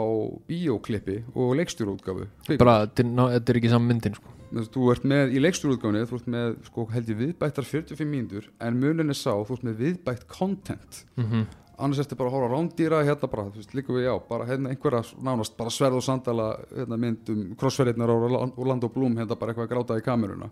[0.49, 2.27] bíóklippi og leikstjórútgáfu
[2.59, 4.34] Bara, þetta er ekki saman myndin sko.
[4.55, 8.79] Þú ert með í leikstjórútgáfunni þú ert með sko held ég viðbættar 45 mínútur en
[8.81, 11.05] munin er sá, þú ert með viðbætt content.
[11.17, 11.47] Mm -hmm.
[11.79, 14.47] annars ertu bara að horfa á rándýra hérna bara, þú veist, líka við já, bara
[14.47, 18.17] hérna einhverja nánast bara sverð og sandala hérna, mynd um krossferðirnar á
[18.57, 20.51] Orlando Bloom hérna bara eitthvað að gráta í kameruna.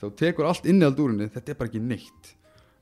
[0.00, 2.34] Þá tekur allt innihald úr henni, þetta er bara ekki neitt.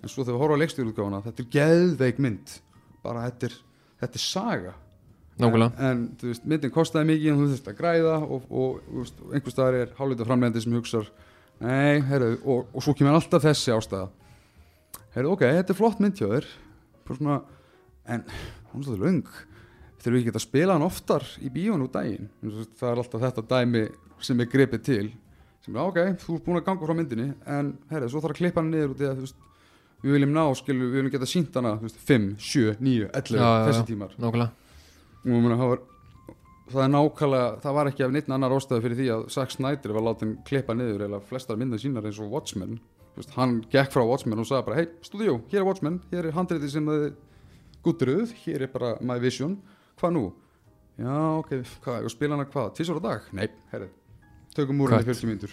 [0.02, 2.60] En svo þegar við horfa á leikstjórútgáfuna þetta er geðveik mynd.
[3.02, 3.54] Bara þetta er,
[4.00, 4.74] þetta er saga
[5.40, 8.82] Nógulega en, en þú veist, myndin kostaði mikið en þú þurft að græða og, og,
[8.92, 11.08] og einhver staðar er hálfleita framlegandi sem hugsar
[11.62, 14.10] nei, heyrðu, og, og svo kemur alltaf þessi ástæða.
[15.14, 16.48] Heyrðu, ok, þetta er flott mynd hjá þér.
[17.06, 17.38] Bara svona,
[18.12, 18.24] en
[18.72, 19.32] hún er svolítið löng.
[20.02, 22.30] Þurfum við ekki að spila hann oftar í daginn?
[22.42, 23.84] Þú veist, það er alltaf þetta dæmi
[24.22, 25.06] sem er gripið til
[25.62, 28.40] sem er ok, þú ert búin að ganga frá myndinni en heyrðu, svo þarf að
[28.40, 29.44] klippa hann niður út í að þú veist,
[30.02, 33.38] við viljum ná, skilur, við viljum geta sínt hana þú veist, 5, 7, 9, 11,
[33.38, 34.16] Já, já, þessi tímar.
[34.18, 34.61] Nógulega
[35.22, 35.82] og mena, það, var,
[36.72, 39.94] það er nákvæmlega það var ekki af neitt annar ástæðu fyrir því að Zack Snyder
[39.96, 42.80] var látið klippa niður eða flestar myndar sínar eins og Watchmen
[43.12, 46.30] Þú veist, hann gekk frá Watchmen og sagði bara hei, stúdíó, hér er Watchmen, hér
[46.30, 47.02] er handriði sem þið
[47.84, 49.58] gutturuð, hér er bara my vision,
[50.00, 50.22] hvað nú?
[50.96, 51.50] Já, ok,
[51.84, 53.26] hvað, spila hana hvað, tvisar á dag?
[53.36, 53.90] Nei, herri,
[54.56, 55.20] tökum úr henni Cut.
[55.20, 55.52] 40 mínútur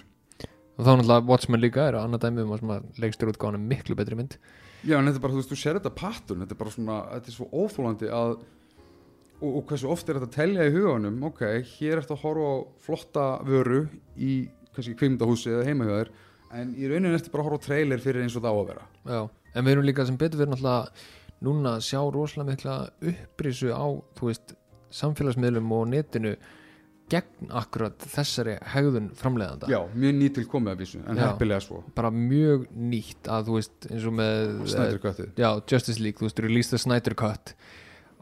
[0.80, 4.00] Og þá náttúrulega Watchmen líka er annað dæmi um að að leikstur útgáðan er miklu
[4.00, 4.38] betri mynd
[4.88, 7.00] Já, en þetta er bara, þú veist, þú sér þetta pattern þetta er bara svona,
[7.18, 8.38] þetta er svo óþólandi að
[9.42, 11.44] og, og hversu oft er þetta að telja í huganum, ok,
[11.78, 13.82] hér ertu að horfa á flotta vöru
[14.18, 14.34] í
[14.76, 16.12] kannski kvikmyndahúsi eða heima hjá þér
[16.60, 18.70] en í rauninni ertu bara að horfa á trailer fyrir eins og það á að
[18.74, 18.88] vera.
[19.06, 19.22] Já
[19.58, 20.92] En við erum líka sem betur fyrir náttúrulega
[21.46, 22.74] núna að sjá rosalega mikla
[23.12, 23.88] upprisu á
[24.20, 24.56] þú veist,
[24.94, 26.36] samfélagsmiðlum og netinu
[27.10, 29.70] gegn akkurat þessari hegðun framleiðanda.
[29.72, 31.80] Já, mjög nýtil komið að vísu en heppilega svo.
[31.98, 35.32] Bara mjög nýtt að þú veist eins og með Snyder Cuttið.
[35.42, 37.56] já, Justice League, þú veist, release the Snyder Cut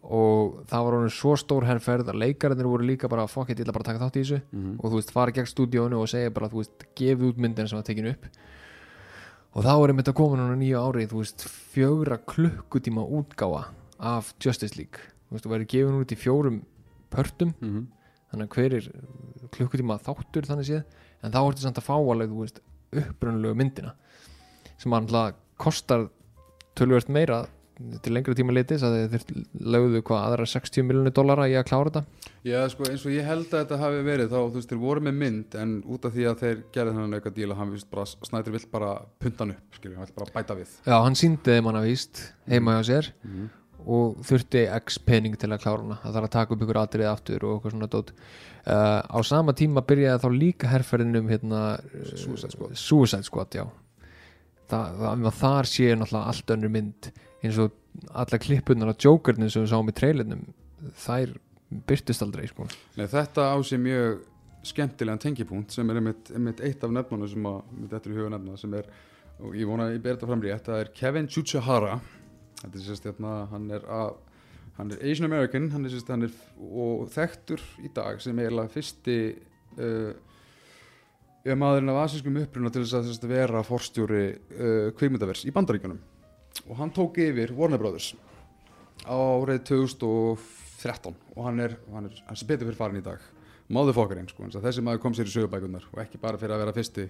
[0.07, 3.73] og það var honum svo stór herrferð að leikararnir voru líka bara it, ég ætla
[3.75, 4.41] bara að taka þátt í þessu.
[4.51, 4.75] Mhm.
[4.79, 7.77] og þú veist, fara gegn stúdíónu og segja bara, þú veist, gefið út myndina sem
[7.77, 8.25] var tekin upp.
[9.55, 11.43] Og þá er einmitt að koma núna nýju árið, þú veist,
[11.73, 13.65] fjögra klukkutíma útgáfa
[13.99, 16.61] af Justice League, þú veist, þú verður gefin út í fjórum
[17.11, 17.87] pörtum, Mhm.
[18.31, 18.91] þannig að hver er
[19.51, 20.83] klukkutíma þáttur þannig séð,
[21.23, 22.59] en þá ertu samt að fá alveg, þú veist,
[22.93, 23.93] upprunalegu myndina
[24.77, 26.09] sem alltaf kostar
[26.75, 27.47] tölvöld meira
[28.01, 29.25] til lengri tíma litis að þeir
[29.75, 33.25] lögðu hvað aðra 60 miljonir dollara í að klára þetta Já, sko, eins og ég
[33.27, 36.13] held að þetta hafi verið þá, þú veist, þeir voru með mynd en út af
[36.15, 38.89] því að þeir gerði þennan auka díl að hann vist bara, Snædur vill bara
[39.21, 41.87] punta hann upp, skilju, hann vill bara bæta við Já, hann síndi þeim hann að
[41.91, 43.47] víst heima hjá sér Mhm.
[43.87, 47.07] og þurfti x pening til að klára hana það þarf að taka upp ykkur atriði
[47.11, 48.09] aftur og eitthvað svona dót
[48.67, 51.61] uh, á sama tíma byrjaði þá líka herrferðin um hérna,
[52.15, 52.73] Suicide Squad.
[52.75, 53.63] Suicide Squad já.
[54.67, 57.11] það, þar sé náttúrulega allt önnur mynd
[57.43, 57.75] eins og
[58.13, 60.45] alla klippunar af Jokernin sem við sáum í trailernum
[61.03, 61.35] þær
[61.87, 62.67] byrtist aldrei sko.
[62.97, 64.21] Nei, þetta á sér mjög
[64.67, 68.59] skemmtilegan tengipunkt sem er einmitt, einmitt eitt af nefnunum sem að, eftir í huga nefna
[68.59, 68.87] sem er,
[69.39, 71.99] og ég vona að ég ber þetta fram rétt það er Kevin Chuchihara
[72.61, 74.15] þetta er sérst hérna, hann er að
[74.77, 78.73] hann er Asian American hann er sérst, hann er og þekktur í dag sem eiginlega
[78.73, 79.17] fyrsti
[79.77, 80.11] uh,
[81.47, 86.01] er maðurinn af asískum uppruna til þess að vera forstjóri uh, kvikmyndavers í bandaríkjunum
[86.65, 88.13] og hann tók yfir Warner Brothers
[89.05, 93.21] árið 2013 og hann er, hann er, hann er betur fyrir farin í dag.
[93.73, 97.07] Máðufokkarinn sko, þessi maður kom sér í sögubækunar og ekki bara fyrir að vera fyrsti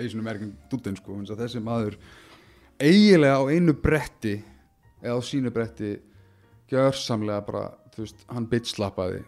[0.00, 1.98] Asian American dútin sko, eins og þessi maður
[2.80, 4.38] eiginlega á einu bretti
[5.02, 5.98] eða á sínu bretti
[6.70, 9.20] gjörsamlega bara, þú veist, hann bitslappaði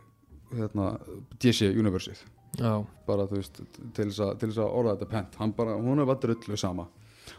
[0.57, 0.95] hérna,
[1.41, 2.25] DC Universið
[2.59, 2.73] já,
[3.07, 3.61] bara þú veist
[3.97, 5.37] til þess að, orða þetta pent.
[5.41, 6.89] Hann bara, hún var drullu sama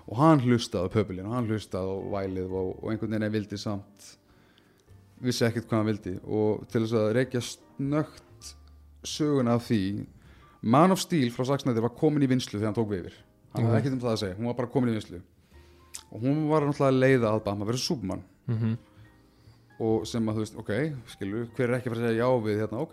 [0.08, 3.60] og hann hlustaði á pöpulinn og hann hlustaði á vælið og, og einhvern veginn vildi
[3.62, 4.10] samt
[5.22, 6.16] vissi ekkert hvað hann vildi.
[6.26, 8.54] Og til þess að reykja snögt
[9.08, 9.84] söguna af því
[10.62, 13.18] Man of Steel frá Saxnættir var komin í vinslu þegar hann tók við yfir.
[13.56, 15.22] Hann hafði ekkert um það að segja, hún var bara komin í vinslu
[16.12, 18.24] og hún var náttúrulega leiða að Batman verið Superman.
[18.52, 18.80] Mm
[19.82, 20.72] og sem að þú veist, ok,
[21.10, 22.92] skilur hver er ekki að fara að segja já við hérna, ok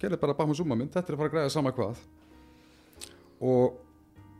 [0.00, 2.00] gerði bara Batman Superman mynd, þetta er að fara að græða sama hvað.
[3.40, 3.78] Og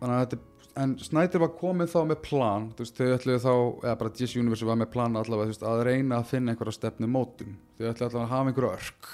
[0.00, 3.54] þannig að þetta en Snyder var komið þá með plan þú veist, þau ætluðu þá,
[3.86, 6.76] eða bara DC Universe var með plan allavega, þú veist, að reyna að finna einhverja
[6.76, 9.10] stefnu mótum, þau ætluðu allavega að hafa einhverja örk.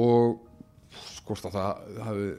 [0.00, 0.38] Og
[1.16, 2.30] skort að það hafi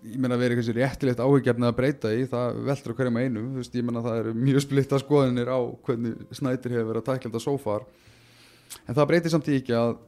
[0.00, 3.74] ég meina verið kannski réttilegt áhyggjafni að breyta í, það veldur hverjum einu þú veist,
[3.76, 7.42] ég meina það eru mjög splitta skoðinir á hvernig Snyder hefur verið að tækla þetta
[7.44, 7.84] so far.
[8.86, 9.98] En það breytir samt í ekki að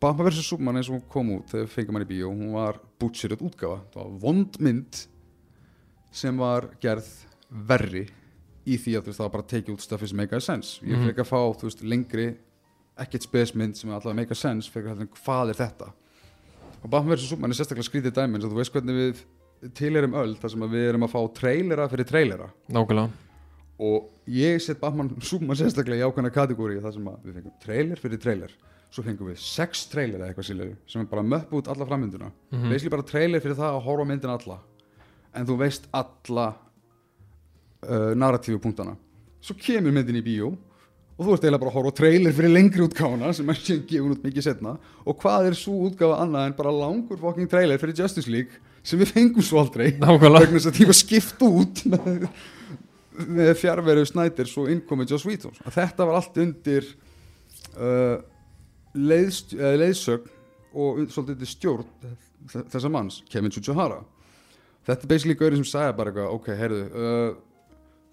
[0.00, 0.44] Batman vs.
[0.44, 3.80] Superman eins og hún kom út þegar fengið mann í bíó, hún var bútsýröð útgáfa,
[3.94, 5.00] það var vond mynd
[6.10, 7.06] sem var gerð
[7.50, 8.06] verri
[8.66, 10.96] í því að veist, það var bara tekið út stafið sem make a sense ég
[10.96, 11.18] mm -hmm.
[11.18, 12.36] að fá, veist, lengri
[12.98, 15.92] ekkert spesmynd sem alltaf make a sense fyrir hvernig hvað er þetta
[16.82, 17.28] og Batman vs.
[17.28, 19.24] Superman er sérstaklega skrítið dæmi eins og þú veist hvernig við
[19.76, 23.10] tilerum öll þar sem að við erum að fá trailera fyrir trailera nákvæmlega
[23.80, 27.96] og ég set Batman Superman sérstaklega í ákveðna kategóri þar sem að við fengum trailer
[27.96, 28.50] fyrir trailer
[28.90, 32.30] svo fengum við sex trailer eða eitthvað sílega sem er bara möpp út alla frammynduna
[32.50, 32.64] Mhm.
[32.64, 34.58] mm basically bara trailer fyrir það að horfa á myndina alla
[35.34, 38.96] en þú veist alla uh, narratífu punktana
[39.40, 42.54] svo kemur myndin í bíó og þú ert eiginlega bara að horfa á trailer fyrir
[42.54, 46.48] lengri útgáfuna sem er síðan gefun út mikið setna og hvað er svo útgáfa annað
[46.48, 50.70] en bara langur fucking trailer fyrir Justice League sem við fengum svo aldrei vegna þess
[50.70, 51.82] að því var skipt út
[53.20, 55.56] með, fjárveru Snæders og innkomið Joss Whedon.
[55.66, 56.86] Að þetta var allt undir
[57.76, 58.16] uh,
[58.96, 60.30] leiðsögn
[60.70, 62.16] og svolítið stjórn
[62.70, 64.00] þessa manns, Kevin Tsuchihara
[64.88, 67.30] þetta er basically gaurið sem sagði bara eitthvað ok, heyrðu uh,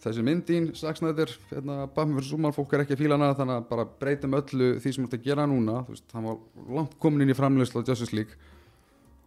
[0.04, 2.30] þessi myndín, Snyder hérna, Batman vs.
[2.32, 5.08] Superman, fólk er ekki að fíla hana þannig að bara breytum öllu því sem þú
[5.08, 5.80] ert að gera núna.
[5.88, 8.38] Þú veist, hann var langt komin inn í framleyslu á Justice League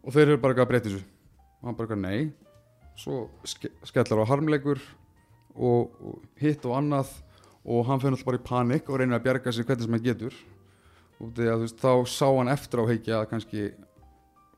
[0.04, 1.02] og þeir eru bara að breyta þessu.
[1.60, 2.30] Og hann bara eitthvað nei.
[3.00, 4.80] Svo ske skellar á harmleikur
[5.56, 7.12] og, og hitt og annað
[7.64, 10.06] og hann fyrir alltaf bara í panik og reynir að bjarga sig hvernig sem hann
[10.06, 10.40] getur.
[11.20, 13.70] Og því að þú veist, þá sá hann eftir á heikja að kannski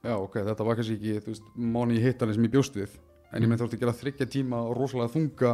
[0.03, 2.97] já ok, þetta var kannski ekki þú veist, money hittarinn sem ég bjóst við
[3.33, 5.53] en ég með þátti að gera þryggja tíma og rosalega þunga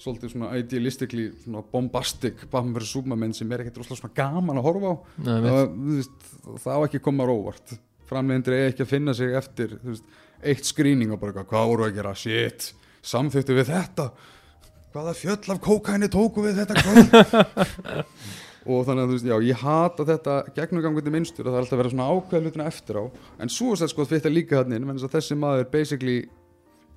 [0.00, 2.92] svolítið svona idealistically svona bombastic Batman vs.
[2.96, 4.94] Superman sem er ekkert rosalega svona gaman að horfa á.
[5.26, 5.60] Nei, það,
[5.90, 6.30] veist,
[6.64, 7.74] það á ekki að koma á óvart.
[8.10, 10.08] Framleiðindur er ekki að finna sig eftir veist,
[10.44, 12.72] eitt skrýning og bara eitthvað, hvað voru að gera, shit
[13.04, 14.08] samþýttu við þetta.
[14.94, 17.14] Hvaða fjöll af kókaini tóku við þetta kvöld
[18.64, 21.76] og þannig að þú veist, já, ég hata þetta gegnugangandi minnstur að það er alltaf
[21.76, 23.04] að vera svona ákveð hlutina eftir á.
[23.44, 26.16] En svo er þetta sko þetta líka hann inn menn þessi maður basically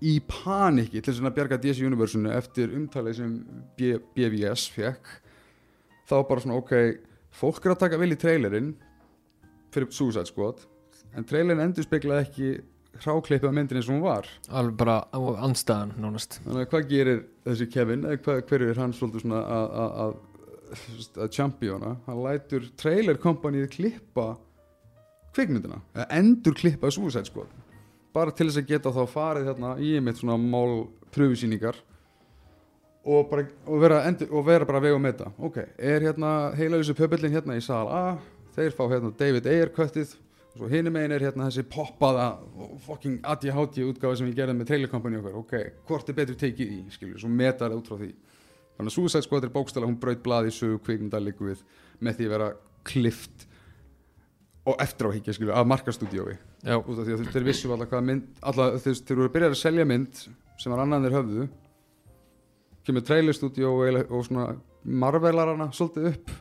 [0.05, 3.35] í paniki til þess að bjarga DC Universunu eftir umtalið sem
[3.79, 5.09] B BVS fekk
[6.07, 6.73] þá bara svona ok
[7.37, 8.75] fólk er að taka vel í trailerinn
[9.73, 10.61] fyrir Suicide Squad
[11.17, 12.51] en trailerin endur speklaði ekki
[13.01, 14.25] hrákleipið af myndin eins og hún var.
[14.49, 16.39] Alveg bara á andstæðan nánast.
[16.45, 18.05] Þannig að hvað gerir þessi Kevin?
[18.09, 20.15] Eða hva, hver er hann svolítið svona að-
[21.17, 24.27] að championa hann lætur trailer kompanið klippa
[25.35, 27.51] kvikmyndina endur klippa Suicide Squad
[28.15, 31.77] bara til þess að geta þá farið hérna í mitt svona mál pröfusýningar
[33.07, 37.57] og, og, vera, bara að vega með þetta ok, er hérna heila þessu pöbellin hérna
[37.57, 38.17] í sal A
[38.57, 40.15] þeir fá hérna David Ayer köttið
[40.57, 42.27] og svo hinum megin er hérna þessi poppaða
[42.87, 45.35] fucking ADHD útgáfa sem ég gerði með trailer company okkar.
[45.37, 48.09] Ok, hvort er betur tekið í, skilju, svo metar það út frá því
[48.77, 51.63] þannig að Suicide Squad er bókstala hún braut blaði í sögu kvikmyndalíku við
[51.99, 52.49] með því að vera
[52.87, 53.47] klift
[54.67, 56.35] og eftir á higgja skilju af markastúdíói.
[56.65, 59.19] Já, út af því að þú veist, þeir vissu alltaf hvað mynd alltaf veist, þeir
[59.19, 60.19] voru að byrja að selja mynd
[60.57, 61.47] sem var annan þeir höfðu.
[62.87, 64.47] Kemur trailerstúdíó og, og svona
[64.83, 66.33] marvelarana svolítið upp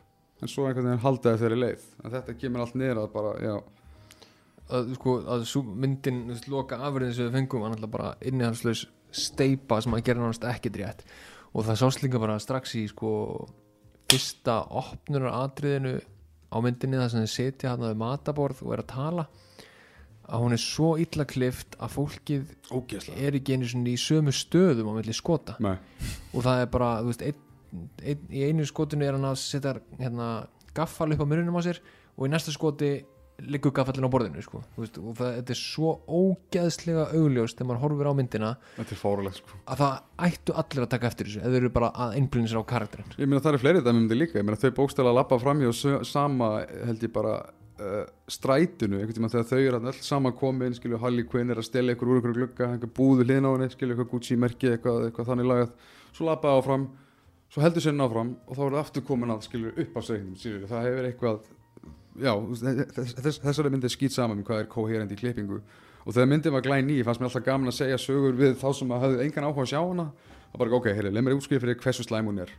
[0.43, 1.87] en svo einhvern veginn haldaði þeirri leið.
[2.03, 3.55] En þetta kemur allt niður að bara, já.
[4.67, 6.21] Að, sko, að sú myndin
[6.51, 8.83] loka afurðin sem við fengum var náttúrulega bara innihalslaus
[9.15, 11.05] steipa sem að gera nánast ekkert rétt
[11.53, 13.11] og það sást líka bara strax í sko
[14.11, 15.97] fyrsta opnunar atriðinu
[16.53, 19.27] á myndinni þar sem þið setja hann við mataborð og er að tala
[20.27, 24.35] að hún er svo illa klift að fólkið ógeðslega er ekki einu svona í sömu
[24.35, 25.77] stöðum á milli skota Nei.
[26.33, 29.77] og það er bara, þú veist, ein, ein, í einu skotinu er hann að setja
[30.01, 30.31] hérna,
[30.75, 31.79] gaffal upp á mununum á sér
[32.17, 32.91] og í næsta skoti
[33.45, 34.63] liggur gaffallin á borðinu sko.
[34.79, 38.53] Veist, og það, þetta er svo ógeðslega augljóst þegar maður horfir á myndina
[38.97, 39.59] fárulegt sko.
[39.69, 42.63] að það ættu allir að taka eftir þessu eða þeir eru bara að einblýna sér
[42.65, 43.13] á karakterinn.
[43.21, 44.39] Ég meina það eru fleiri dæmi um þetta líka.
[44.41, 46.51] Ég meina þau bókstala að lappa fram hjá sö- sama
[46.89, 51.27] held ég bara uh, strætinu einhvern tímann þegar þau eru öll saman komin skilju Harley
[51.29, 54.11] Quinn er að stela ykkur úr ykkur glugga einhver búðu hlýðin á henni skilju eitthvað
[54.15, 55.77] Gucci merki eitthvað, eitthvað þannig lagað.
[56.17, 56.89] Svo lappa áfram
[57.53, 60.67] svo heldur sér áfram og þá er það aftur komin að skilju upp á skilju.
[60.73, 61.39] Það hefur eitthvað
[62.21, 62.33] já
[62.97, 65.61] þess, þess, þessari myndi skýt saman um hvað er koherent í klippingu.
[66.07, 68.69] Og þegar myndin var glæn ný fannst mér alltaf gaman að segja sögur við þá
[68.79, 70.09] sem að hafðu engan áhuga að sjá hana.
[70.53, 72.53] Og bara ok, heyrðu, leið mér útskrifa fyrir hversu slæm hún er.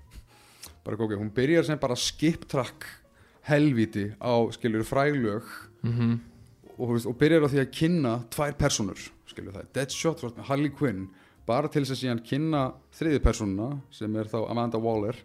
[0.83, 2.87] Bara ok, hún byrjar sem bara skip track
[3.47, 5.43] helviti á skilur fræglög
[5.81, 6.17] mm -hmm.
[6.77, 11.07] og, og byrjar á því að kynna tvær personur skilur það, Deadshot, með Harley Quinn
[11.47, 15.15] bara til þess að síðan kynna þriði personuna sem er þá Amanda Waller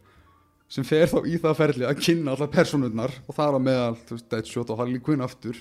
[0.72, 3.96] sem fer þá í það ferli að kynna allar personurnar og það er á meðal
[4.00, 5.58] þú veist, Deadshot og Harley Quinn aftur.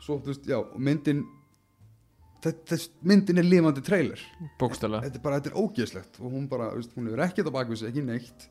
[0.00, 1.22] Svo, þú veist, já, og myndin
[2.44, 4.22] þetta, myndin er lifandi trailer.
[4.60, 7.56] Bókstæla þetta er bara, þetta er ógeðslegt og hún bara, veist, hún hefur ekkert á
[7.56, 8.48] bakvið sig, ekki neitt.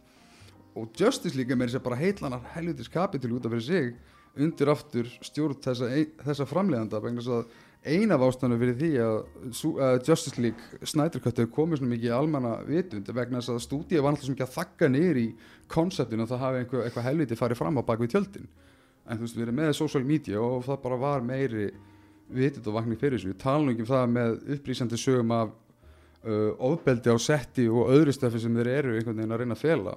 [0.77, 3.93] Og Justice League er með þess að bara heitlanar helvitis kapitul út af fyrir sig
[4.39, 5.89] undir aftur stjórn þessa,
[6.23, 11.37] þessa framleiðanda vegna þess að eina af ástæðanum fyrir því að Justice League Snyder Cut
[11.39, 14.57] hefur komið svona mikið almanna vitund vegna þess að stúdíu var alltaf sem ekki að
[14.57, 15.27] þakka niður í
[15.71, 18.49] konseptinu að það hafi einhver, eitthvað helviti farið fram á bakvið tjöldin.
[19.07, 21.69] En þú veist, við erum með social media og það bara var meiri
[22.29, 25.55] vitund og vakning fyrir þessu, við talum ekki um það með upplýsandi sögum af
[26.27, 29.63] uh, ofbeldi á setti og öðru stöfi sem þeir eru einhvern veginn að reyna að
[29.63, 29.95] fela.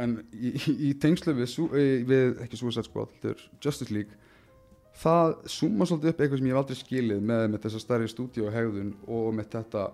[0.00, 0.52] En í,
[0.88, 4.29] í, tengslu við, eh, við ekki Suicide Squad, þetta er Justice League
[5.00, 8.46] það súma svolítið upp eitthvað sem ég hef aldrei skilið með, með þessa stærri stúdíu
[8.50, 9.84] og með þetta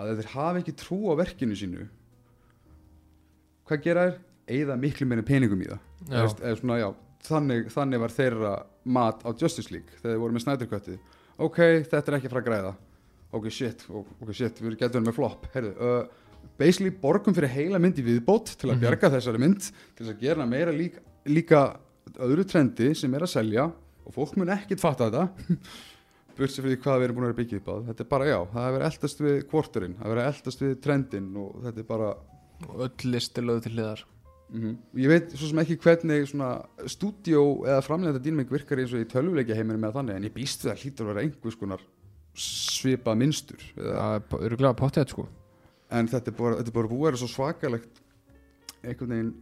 [0.00, 1.86] að þeir hafa ekki trú á verkinu sínu
[3.68, 4.18] hvað gera þeir?
[4.50, 5.78] Eyða miklu meira peningum í það
[6.10, 6.14] Já.
[6.18, 6.88] eða, eða svona, já,
[7.28, 8.52] þannig, þannig var þeirra
[8.96, 10.96] mat á Justice League þegar þeir voru með Snyder Cutið
[11.46, 11.60] ok,
[11.92, 12.72] þetta er ekki að græða
[13.38, 18.00] ok, shit, ok, shit, við getum með flop heyrðu, uh, basically borgum fyrir heila mynd
[18.00, 18.82] í viðbót til að Mhm.
[18.82, 19.70] bjarga þessari mynd
[20.00, 20.98] til að gera meira líka,
[21.30, 21.62] líka
[22.18, 23.68] öðru trendi sem er að selja
[24.04, 25.56] og fólk mun ekkit fatta þetta.
[26.38, 28.28] Burt sér fyrir hvað við erum búin að vera byggja upp að þetta er bara,
[28.30, 31.82] já, það hefur verið eldast við kvorturinn það hefur verið eldast við trendin og þetta
[31.82, 32.10] er bara
[32.68, 34.04] og öll list er lögð til hliðar.
[34.50, 36.50] Mm Ég veit svo sem ekki hvernig svona
[36.90, 40.64] stúdíó eða framlegenda dýnmeng virkar eins og í tölvuleikja heiminu með þannig en ég býst
[40.64, 41.84] við að hlýtur að vera einhvers konar
[42.34, 43.62] svipað mynstur.
[43.76, 45.26] Eða, það eru glæða pottið sko.
[45.90, 48.02] En þetta er bara, þetta er bara búið að vera svo svakalegt
[48.80, 49.32] einhvern veginn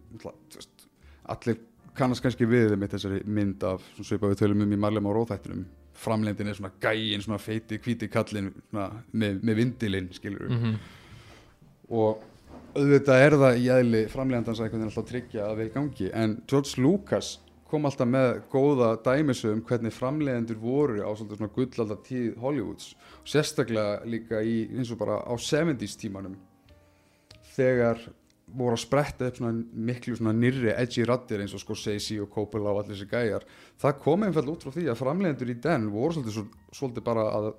[1.29, 1.59] allir
[1.99, 5.67] kannast kannski við með þessari mynd af svipað við tölum um í Marlem á Róðhættinum
[5.99, 10.77] framlegndin er svona gæin, svona feiti, hvíti kallin svona, með, með vindilinn skilur mm -hmm.
[11.99, 12.25] og
[12.79, 16.11] auðvitað er það í eðli framlegandans að einhvern veginn alltaf tryggja að við gangi.
[16.15, 22.01] En George Lucas kom alltaf með góða dæmisu um hvernig framlegendur voru á svona gullaldar
[22.05, 22.95] tíð Hollywoods.
[23.23, 26.37] Og sérstaklega líka í eins og bara á 70s tímanum.
[27.57, 28.01] Þegar
[28.57, 32.31] voru að spretta upp svona miklu svona nýrri edgi rattir eins og sko Scorsese og
[32.33, 33.45] Coppola og allir þessi gæjar.
[33.83, 37.27] Það kom einfall út frá því að framleidendur í den voru svolítið, svo- svolítið bara
[37.39, 37.51] að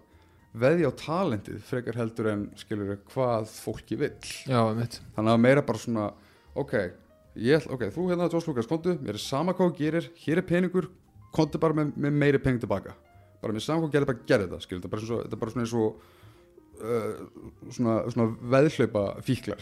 [0.59, 4.17] veðja á talentið frekar heldur en skilur hvað fólki vill.
[4.49, 6.07] Já, þannig að meira bara svona
[6.55, 6.73] ok,
[7.37, 10.37] ég, ætla- ok, þú hérna Josh Lucas, kontu, mér er sama hvað þú gerir hér
[10.41, 10.89] er peningur,
[11.31, 12.95] kontu bara með, með meiri pening tilbaka,
[13.41, 15.51] bara með sama hvað þú gerir bara gerði þetta, skilur, þetta er bara, er bara
[15.53, 16.01] svona eins og
[16.79, 19.59] svona, svona veðhlaupa fíklar,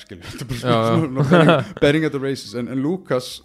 [1.82, 3.42] betting at the races, en, en Lucas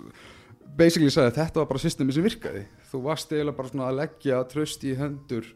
[0.77, 3.99] basically sagði að þetta var bara systemi sem virkaði, þú varst eiginlega bara svona að
[4.03, 5.49] leggja tröst í hendur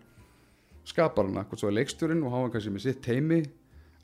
[0.87, 3.43] skaparana, hvort svo er leikstjórinn og hafa hann kannski með sitt teimi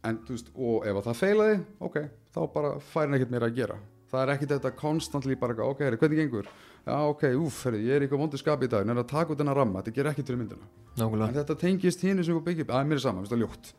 [0.03, 1.99] en veist, og ef að það feilaði ok,
[2.35, 3.77] þá bara fær hann ekkert meira að gera
[4.13, 6.51] það er ekkert þetta konstantli bara ok, herri, hvernig gengur?
[6.83, 9.33] Já, ok, úf, herri, ég er eitthvað vondu skapi í dag en er að taka
[9.33, 10.71] út þennan ramma, þetta ger ekkert fyrir myndina.
[10.93, 13.71] En nákvæmlega þetta tengist hínu sem við byggjum að mér er sama, veist það ljótt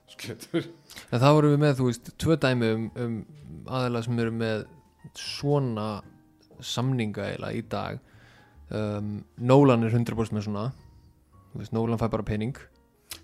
[1.12, 3.18] en þá erum við með, þú veist, tvö dæmi um, um
[3.68, 4.64] aðeila sem eru með
[5.20, 5.88] svona
[6.64, 8.00] samninga eiginlega í dag.
[8.74, 10.70] Um, Nolan er 100% með svona.
[11.58, 12.56] Veist, Nolan fær bara pening.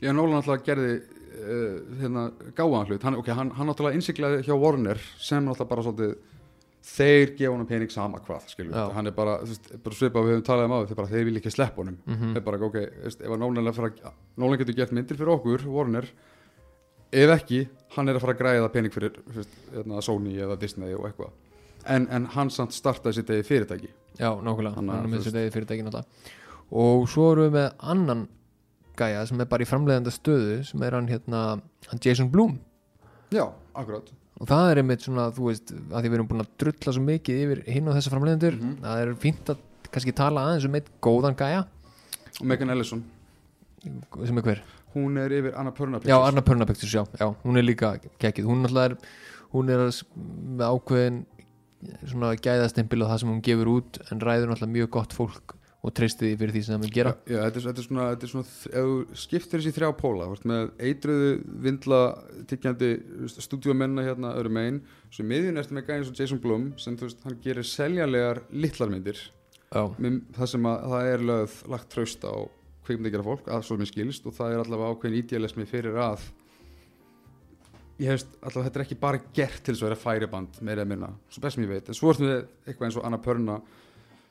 [0.03, 4.53] Já, Nólan alltaf gerði uh, hérna, gáðan hlut, hann, ok, hann, hann náttúrulega innsiklaði hjá
[4.59, 6.17] Warner sem náttúrulega bara svolítið
[6.85, 8.47] þeir gefa honum pening sama hvað,
[8.95, 9.37] hann er bara,
[9.83, 11.97] bara svipað við höfum talað um á þeir þeir vilja ekki sleppa honum.
[12.05, 16.07] Mm þeir bara, ok, veist, ef að Nolan getur gert myndir fyrir okkur, Warner.
[17.11, 20.59] Ef ekki, hann er að fara að græða pening fyrir þú veist, hérna, Sony eða
[20.59, 21.31] Disney og eitthvað.
[21.85, 23.89] En, en hann samt startaði sitt eigi fyrirtæki.
[24.19, 26.35] Já, að, hann er með sér degi fyrirtæki náttúrulega.
[26.69, 28.27] Og svo erum við með annan
[28.99, 31.43] gæja sem er bara í framleiðanda stöðu sem er hann hérna,
[31.89, 32.59] hann Jason Blum.
[33.33, 36.51] Já, akkurat og það er einmitt svona, þú veist, að því við erum búin að
[36.63, 38.75] drulla svo mikið yfir hinn og þessa framleiðendur Mhm.
[38.85, 39.57] það er fínt að
[39.91, 41.65] kannski tala aðeins um eitt góðan gæja.
[42.39, 43.03] Og Megan Ellison,
[43.83, 44.61] sem er hver,
[44.95, 48.45] hún er yfir Anna Purna já, Anna Purna Pictures, já, já hún er líka gekkið,
[48.45, 48.97] hún náttúrulega er
[49.53, 51.25] hún er með ákveðin
[52.05, 55.93] svona gæðastimpil og það sem hún gefur út en ræður náttúrulega mjög gott fólk og
[55.95, 57.11] treysti því fyrir því sem það mun gera.
[57.23, 60.71] Já, þetta, er, þetta er svona, þetta er svona ef skiptir þessi þrjá póla með
[60.89, 61.29] eitruðu
[61.65, 61.99] vindla
[62.51, 62.89] tyggjandi
[63.37, 67.23] stúdíumenna hérna öðrum megin svo miðjun ertu með gæðin svo Jason Blum sem þú veist,
[67.23, 72.27] hann gerir seljanlegar litlar myndir já, með það sem að það er lögð lagt traust
[72.27, 72.35] á
[72.89, 76.27] kveikmyndegera fólk að svo mér skilst og það er allavega ákveðin ídjálismi fyrir að
[77.99, 80.91] ég hefst allavega þetta er ekki bara gert til þess að vera færiband meira eða
[80.91, 83.61] minna, svo best sem ég veit en svo ertum við eitthvað eins og Anna Pörna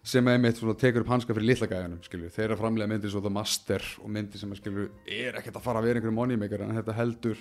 [0.02, 3.30] sem einmitt svona tekur upp hanska fyrir skilju, þeir eru að framlega myndir svo The
[3.30, 6.76] Master og myndir sem að skilju er ekkert að fara að vera einhverjum moneymaker en
[6.78, 7.38] þetta heldur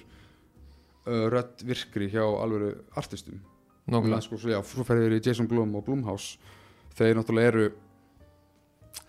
[1.07, 3.39] uh, rödd virkri hjá alvöru artistum.
[3.87, 4.21] Nákvæmlega.
[4.25, 6.37] Sko, já, svo ferðir í Jason Blum og Blumhouse.
[6.97, 7.67] Þeir náttúrulega eru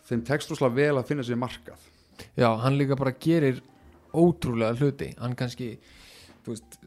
[0.06, 1.88] þeim tekst rosalega vel að finna sér markað.
[2.38, 3.62] Já, hann líka bara gerir
[4.14, 5.10] ótrúlega hluti.
[5.18, 5.72] Hann kannski
[6.44, 6.78] þú veist,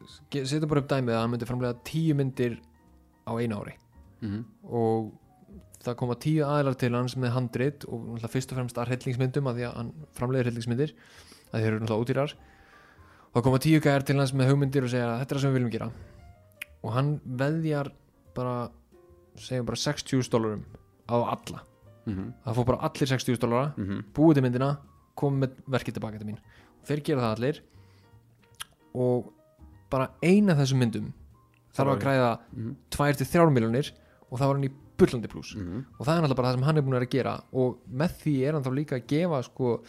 [0.50, 2.58] setur bara upp dæmið að hann myndi framlega tíu myndir
[3.28, 3.76] á einu ári.
[4.21, 4.43] Mm -hmm.
[4.63, 5.12] og
[5.82, 9.56] það koma tíu aðlar til hans með handrit og fyrst og fremst að hrellingsmyndum að
[9.60, 10.94] því að hann framleiðir hrellingsmyndir
[11.52, 12.34] að þeir eru náttúrulega útýrar
[13.32, 15.52] og það koma tíu gæjar til hans með hugmyndir og segja þetta er það sem
[15.52, 15.91] við viljum gera
[16.84, 17.91] og hann veðjar
[18.36, 18.56] bara
[19.38, 20.63] segjum bara 60 dólarum
[21.10, 21.62] á alla
[22.06, 22.30] Mm -hmm.
[22.46, 24.04] það fór bara allir 60 dólara Mm -hmm.
[24.15, 24.78] búið til myndina,
[25.15, 26.38] komið með verkið tilbaka til mín
[26.82, 27.62] og þeir gera það allir
[28.96, 29.32] og
[29.91, 31.13] bara eina þessum myndum
[31.76, 32.76] þarf að að- græða Mm -hmm.
[32.89, 33.91] 2-3 miljonir
[34.32, 35.84] og það var hann í bullandi pluss Mm -hmm.
[36.00, 37.78] og það er náttúrulega bara það sem hann er búin að vera að gera og
[37.92, 39.82] með því er hann þá líka að gefa sko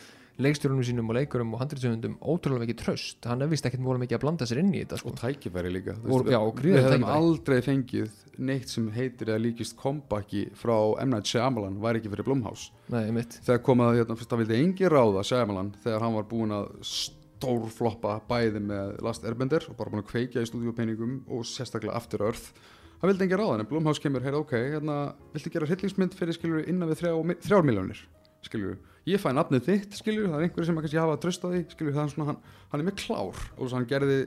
[0.42, 4.16] leikstjórunum sínum og leikurum og handriðsöfundum ótrúlega mikið tröst hann er vist ekkert múlega mikið
[4.16, 5.08] að blanda sér inn í þetta sko.
[5.10, 9.76] og tækifæri líka Og- já, og við hefum aldrei fengið neitt sem heitir eða líkist
[9.76, 11.10] kompaki frá M.
[11.10, 13.10] Night Shyamalan væri ekki fyrir Blumhouse Nei,
[13.44, 16.68] þegar kom að hérna, fyrst, það vildi engi ráða Shyamalan þegar hann var búinn að
[16.82, 22.22] stórfloppa bæði með Last Airbender og bara búinn að kveikja í stúdíopeiningum og sérstaklega After
[22.22, 22.52] Earth
[23.02, 24.96] það vildi engi ráða en Blumhouse kemur heyrðu ok, hérna,
[25.34, 28.02] viltu gera hryllingsmynd fyrir skilur innan við þrjá, þrjár miljónir
[28.46, 31.50] skilur ég fæ nafnið þitt skilur það er einhverju sem að kannski hafa að trösta
[31.50, 32.38] því skilur það er svona hann,
[32.70, 33.40] hann er með klár.
[33.56, 34.18] Og þess að hann gerði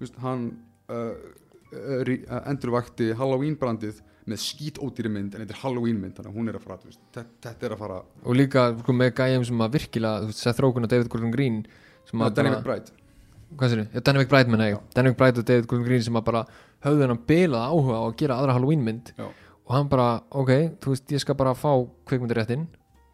[0.00, 0.44] veist, hann
[0.90, 1.14] uh,
[1.70, 6.32] uh, uh, endurvakti Halloween brandið með skít ódýri mynd en þetta er Halloween mynd þannig
[6.32, 7.98] að hún er að fara veist, þetta, þetta er að fara.
[8.26, 11.34] Og líka sko, með gæjum sem að virkilega þú veist, Seth Rogen og David Gordon
[11.34, 11.60] Green
[12.10, 13.02] sem að Danny bara- McBride.
[13.56, 14.80] Hvað sér ég, Danny McBride menna ég.
[14.96, 16.42] Danny McBride og David Gordon Green sem að bara
[16.86, 19.12] höfðu hennan bilað áhuga á að gera aðra Halloween mynd.
[19.18, 19.26] Já.
[19.66, 21.72] og hann bara, ok, þú veist, ég skal bara fá
[22.06, 22.68] kvikmyndaréttin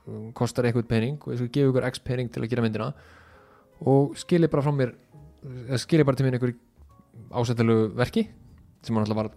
[0.07, 2.91] um, kostar eitthvað pening og ég skal gefa ykkur x pening til að gera myndina.
[3.89, 4.93] Og skilji bara frá mér
[5.81, 6.55] skilji bara til mér einhver
[7.33, 8.29] ásættilegu verki
[8.83, 9.31] sem hann alltaf var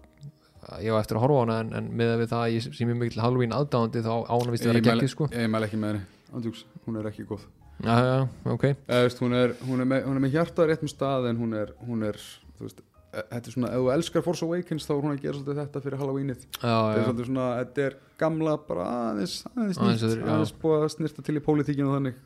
[0.81, 2.87] ég á eftir að horfa á hana en, en með við það að ég sé
[2.87, 5.27] mjög mikil Halloween aðdáðandi þá á hana vist að Ég geggið sko.
[5.33, 7.45] Ég mæl ekki með henni, andjúks, hún er ekki góð.
[7.83, 8.17] Já, já,
[8.53, 11.27] ok, Eða, veist, hún, er, hún, er með, hún er með hjarta rétt með stað
[11.29, 12.19] en hún er, hún er
[12.55, 12.79] þú veist,
[13.15, 15.81] þetta er svona, ef þú elskar Force Awakens þá er hún að gera svolítið þetta
[15.85, 16.45] fyrir Halloweenið.
[16.55, 20.89] Þetta er svolítið svona, þetta er gamla bara aðeins, aðeins nýtt, aðeins, aðeins búið að
[20.95, 22.23] snirta til í pólitíkinu og þannig.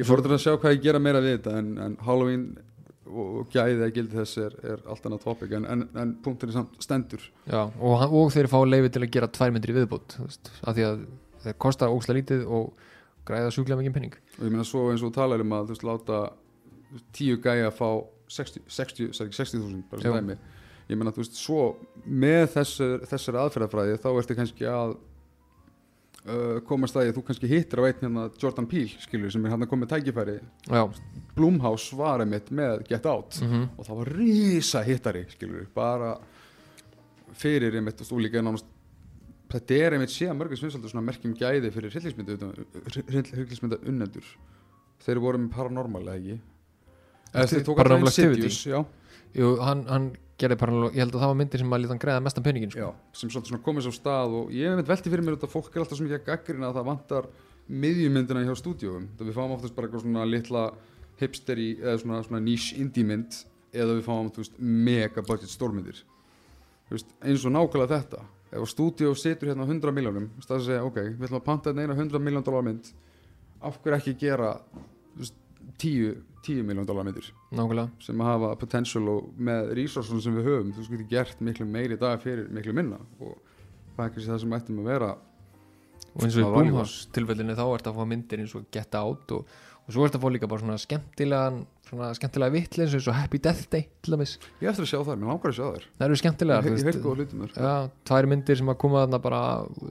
[0.00, 2.46] Ég fórður að sjá hvað ég gera meira við þetta en, en Halloween
[3.12, 6.78] og gæðið að gildi þess er, er allt annað tópik en, en, en punktinni samt
[6.80, 7.26] stendur.
[7.44, 11.02] Já, og, og þeir fá leiði til að gera tværmyndri viðbútt, af því að
[11.42, 12.70] þeir kosta ósla lítið og
[13.28, 16.22] græða sjúklega mikið penning og ég meina svo eins og talaðum að þú veist, láta
[17.14, 17.88] tíu gæja fá
[18.32, 20.36] 60.000 60, 60, bara sem dæmi.
[20.90, 21.62] Ég menna þú veist, svo
[22.04, 24.96] með þessar, þessar aðferðafræði þá ertu kannski að
[26.26, 29.52] uh, komast að ég, þú kannski hittir á einn hérna Jordan Peele, skilur, sem er
[29.52, 30.36] hérna hann að koma með tækifæri.
[30.66, 30.82] Já.
[31.36, 33.40] Blumhouse var einmitt með Get Out.
[33.40, 33.68] Mm -hmm.
[33.76, 36.16] og það var rísa hittari, skilur, bara
[37.32, 38.68] fyrir einmitt og stúlíka einnáðast
[39.52, 44.26] þetta er einmitt séð mörgum svinsaldur svona merkjum gæði fyrir hryllingsmynda unnendur
[45.02, 46.38] þeir voru með paranormal, eða ekki?
[47.32, 48.82] Paranormal já,
[49.32, 50.10] jú, hann, hann
[50.40, 52.72] gerði bara ég held að það var myndir sem að líta hann græða mestan penningin
[52.72, 52.82] sko.
[52.82, 55.46] já, sem svolítið svona komið svo stað og ég hef einmitt velti fyrir mér út
[55.46, 57.28] að fólk er alltaf svo mikið að gaggrina að það vantar
[57.70, 59.08] miðjumyndina hjá stúdíóum.
[59.18, 60.64] Það við fáum oftast bara eitthvað svona litla
[61.20, 63.38] hipsteri eða svona, svona niche indie mynd
[63.72, 66.02] eða við fáum veist, mega budget stórmyndir.
[66.92, 68.24] Eins og nákvæmlega þetta.
[68.52, 71.46] Ef stúdíó situr hérna á 100 miljónum það er að segja ok, við ætlum að
[71.46, 72.90] panta hérna eina 100 miljón dólar mynd.
[73.62, 74.50] Af hverju ekki gera
[75.16, 75.38] veist,
[75.80, 77.28] 10, 10 miljón dólar myndir.
[77.54, 77.90] Nákvæmlega.
[78.02, 82.22] Sem hafa potential og með resursun sem við höfum þú getur gert miklu meiri dag
[82.22, 82.98] fyrir miklu minna.
[83.20, 83.36] Og
[83.96, 85.12] það er kannski það sem ættum að vera
[86.12, 88.66] og eins og í Það var Blumhouse tilfellinu þá ert að fá myndir eins og
[88.74, 91.62] Get Out og, og svo ert að fá líka bara svona skemmtilegan
[91.92, 95.18] svona skemmtilega vitleins eins og Happy Death Day til dæmis, ég eftir að sjá það,
[95.20, 97.64] mér langar að sjá þær það eru skemmtilegar ég heilt góða hlutum þar sko.
[97.66, 97.74] Já,
[98.08, 99.40] tvær myndir sem að koma þarna bara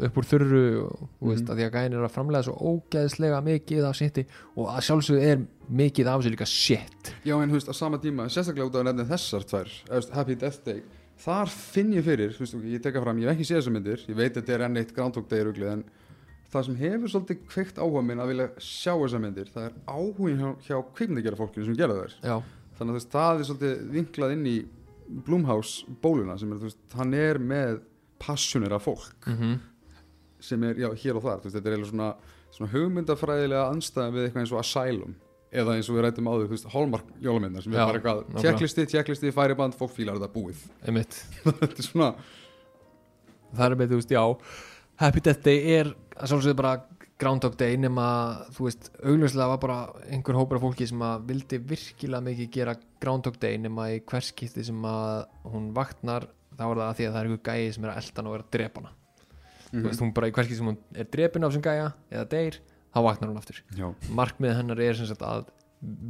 [0.07, 1.51] upp úr þurru og þú veist Mhm.
[1.51, 4.25] að því að gæðin er að framlega svo ógeðslega mikið af shiti
[4.55, 7.97] og að sjálfsögðu er mikið af þessu líka shit já en þú veist, á sama
[7.99, 10.81] tíma, sérstaklega út af nefnir þessar tvær veist, Happy Death Day
[11.21, 13.99] þar finn ég fyrir, þú veist, ég teka fram ég hef ekki séð þessar myndir,
[14.09, 14.97] ég veit að þetta er enn eitt
[15.71, 15.83] en
[16.51, 20.41] það sem hefur svolítið kveikt áhuga minn að vilja sjá þessar myndir það er áhugin
[20.41, 22.15] hjá, hjá kvikmyndagjara fólkinu sem gera þær.
[22.27, 22.35] Já,
[22.77, 24.55] þannig að veist, það er svolítið vinklað inn í
[25.27, 27.81] Blumhouse bóluna sem er, veist, hann er með
[28.21, 29.59] passionera fólk mm
[30.41, 34.23] sem er, já, hér og þar, veist, þetta er eiginlega svona, svona hugmyndafræðilega anstæðan við
[34.25, 35.11] eitthvað eins og Asylum
[35.61, 38.21] eða eins og við rættum áður, þú veist, Hallmark jólumyndar sem Já, er bara eitthvað,
[38.45, 40.63] tjekklisti, tjekklisti, færiband, fólk fílar þetta búið.
[41.61, 42.09] Þetta er svona,
[43.51, 44.23] Það er með, þú veist, já
[45.01, 46.71] Happy Death Day er að sjálfsögðu bara
[47.17, 48.03] Groundhog Day nema,
[48.53, 49.77] þú veist, augljóslega var bara
[50.13, 54.61] einhver hópur af fólki sem að vildi virkilega mikið gera Groundhog Day nema í hverskipti
[54.67, 57.87] sem að hún vaknar þá er það að því að það er einhver gæi sem
[57.87, 58.91] er að elda og er að drepa hana.
[59.71, 62.59] Þú veist, hún bara í hverskipti sem hún er drepin af þessum gæja eða deyr,
[62.93, 63.61] þá vaknar hún aftur.
[63.79, 63.87] Já,
[64.21, 65.49] markmið hennar er sem sagt að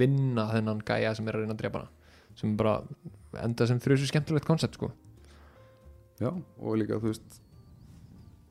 [0.01, 2.75] vinna þennan gæja sem er að reyna að drepa hana sem bara
[3.39, 4.91] enda sem þrjusu skemmtilegt koncept sko.
[6.19, 7.39] Já, og líka, þú veist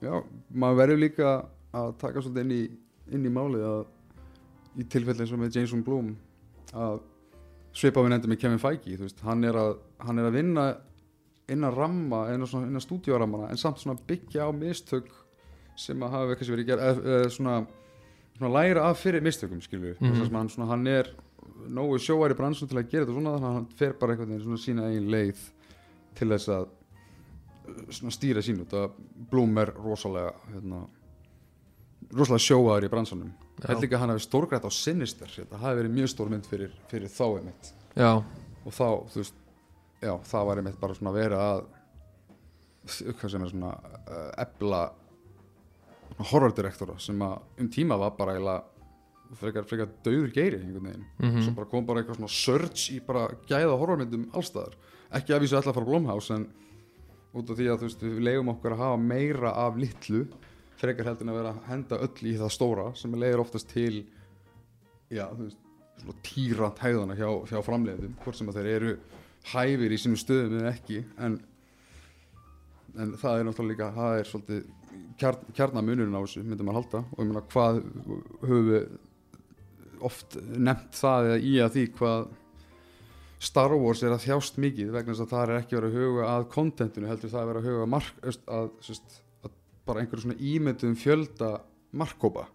[0.01, 0.13] já,
[0.51, 1.31] maður verður líka
[1.77, 2.63] að taka svolítið inn í,
[3.17, 3.81] inn í málið að
[4.81, 6.13] í tilfelli eins og með Jason Blum
[6.75, 7.01] að
[7.77, 10.67] svipa við nefndum með Kevin Feige, þú veist, hann er að, hann er að vinna
[11.51, 15.11] innan ramma, innan, innan stúdíórammana en samt svona byggja á mistök
[15.79, 17.57] sem að hafa kannski verið gerð eða, svona,
[18.37, 20.13] svona læra af fyrir mistökum skilju, mm.
[20.13, 20.37] -hmm.
[20.37, 21.11] hann, svona, hann er
[21.69, 24.43] nógu sjóar í bransun til að gera þetta svona þannig að hann fer bara veginn
[24.43, 25.41] svona sína eigin leið
[26.19, 26.69] til þess að
[28.15, 28.97] stýra sín út að
[29.31, 30.85] Blum er rosalega hérna,
[32.11, 33.33] rosalega sjóaður í bransunum
[33.69, 35.29] held líka að hann hafi stórgrætt á Sinister.
[35.29, 37.73] Þetta hafi verið mjög stór mynd fyrir, fyrir þá einmitt.
[37.99, 38.11] Já,
[38.65, 39.37] og þá, þú veist
[40.01, 41.63] já, það var einmitt bara svona að vera að
[43.21, 44.83] hvað sem er svona uh, ebla
[46.31, 51.05] horrordirektora sem að um tíma var bara eiginlega frekar, frekar döður geiri einhvern veginn.
[51.21, 51.43] Mhm.
[51.45, 54.75] svo bara kom bara eitthvað svona surge í bara gæða horrormyndum allstaðar
[55.15, 56.49] ekki að vísu allar frá Blumhouse en
[57.31, 60.25] út af því að þú veist, við leiðum okkur að hafa meira af litlu
[60.81, 64.03] frekar heldur en að vera að henda öll í það stóra sem leiðir oftast til
[65.13, 65.63] já, þú veist,
[66.01, 68.93] svona týrant hæðana hjá, hjá framleiðum, hvort sem að þeir eru
[69.51, 71.39] hæfir í sínum stöðum eða ekki en,
[72.97, 74.69] en það er náttúrulega líka, það er svolítið
[75.21, 77.03] kjarn, kjarnamunurinn á þessu, myndum að halda.
[77.13, 77.81] Og ég meina hvað
[78.43, 78.91] höfum við
[80.09, 82.29] oft nefnt það eða í að því hvað
[83.41, 86.31] Star Wars er að þjást mikið vegna þess að það er ekki verið að huga
[86.35, 89.55] að kontentinu heldur það er verið að huga að, mark, öst, að, sest, að
[89.89, 91.53] bara einhverju svona ímyndum fjölda
[91.97, 92.47] markkópa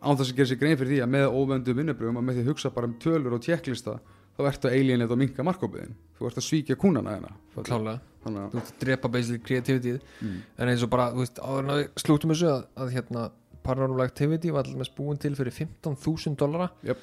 [0.00, 2.44] án þess að gera sér grein fyrir því að með óvöndu vinnubröfum að með því
[2.44, 3.98] að hugsa bara um tölur og tjekklista
[4.36, 8.00] þá ertu að alienið og minka markkópiðin þú ert að svíkja kúnana hérna klálega.
[8.24, 10.38] Þannig að þú ert að drepa basically kreativitíð mm.
[10.60, 13.28] en eins og bara, þú veist, áður að slúttum þessu að, að hérna
[13.64, 16.70] Paranormal Activity var allir með búin til fyrir 15.000 dollara.
[16.84, 17.02] Jöp.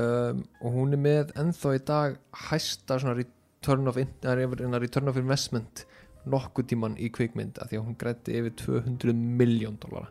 [0.00, 2.18] Um, og hún er með ennþá í dag
[2.50, 3.26] hæsta svona re
[3.64, 5.86] return of, in- return of investment
[6.28, 10.10] nokkuð tíman í kvikmynd af því að hún grætti yfir 200 miljón dólara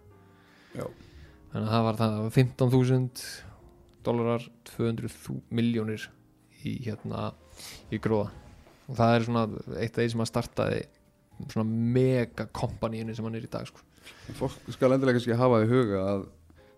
[1.54, 3.22] þannig að það var það 15.000
[4.08, 5.14] dólarar 200
[5.54, 6.08] miljónir
[6.66, 7.32] í hérna
[7.94, 8.32] í gróða.
[8.90, 9.44] Og það er svona
[9.78, 10.82] eitt af því sem að startaði
[11.54, 11.68] svona
[12.00, 13.86] mega kompaníinu sem hann er í dag sko.
[14.40, 16.26] fólk skal endilega kannski hafa í huga að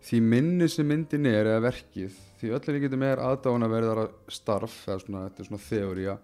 [0.06, 5.00] því minni sem myndin er eða verkið, því öllir getur meir aðdána verðara starf eða
[5.02, 6.18] svona, þetta er svona þeoría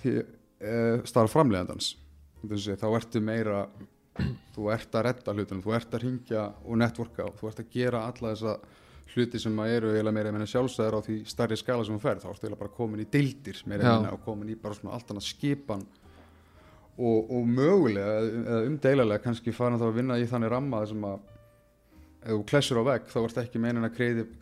[0.00, 0.74] því e,
[1.10, 1.94] starf framleiðandans.
[2.40, 3.64] Þessi, þá ertu meira
[4.54, 7.74] þú ert að redda hlutunum, þú ert að ringja og networka og þú ert að
[7.74, 8.54] gera alla þessa
[9.10, 12.22] hluti sem að eru eiginlega meira meina sjálfstæðar á því starri skala sem þú ferð,
[12.22, 15.10] þá ertu eiginlega bara komin í deildir meira meina og komin í bara svona allt
[15.10, 15.82] annað skipan.
[17.00, 21.22] Og, og mögulega eða umdeilalega kannski farin þá að vinna í þannig ramma sem að
[22.20, 23.94] ef þú klessur á vegg þá ert ekki meinin að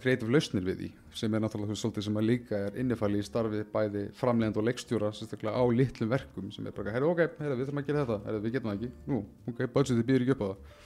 [0.02, 3.60] kreatív lausnir við því sem er náttúrulega svolítið sem að líka er innifæli í starfi
[3.72, 7.68] bæði framlegend og leikstjóra sérstaklega á litlum verkum sem er bara, herru ok, herru við
[7.68, 8.18] þurfum að gera þetta.
[8.26, 9.20] Herru við getum það ekki, nú,
[9.50, 10.76] ok, budgetið býður ekki upp á það.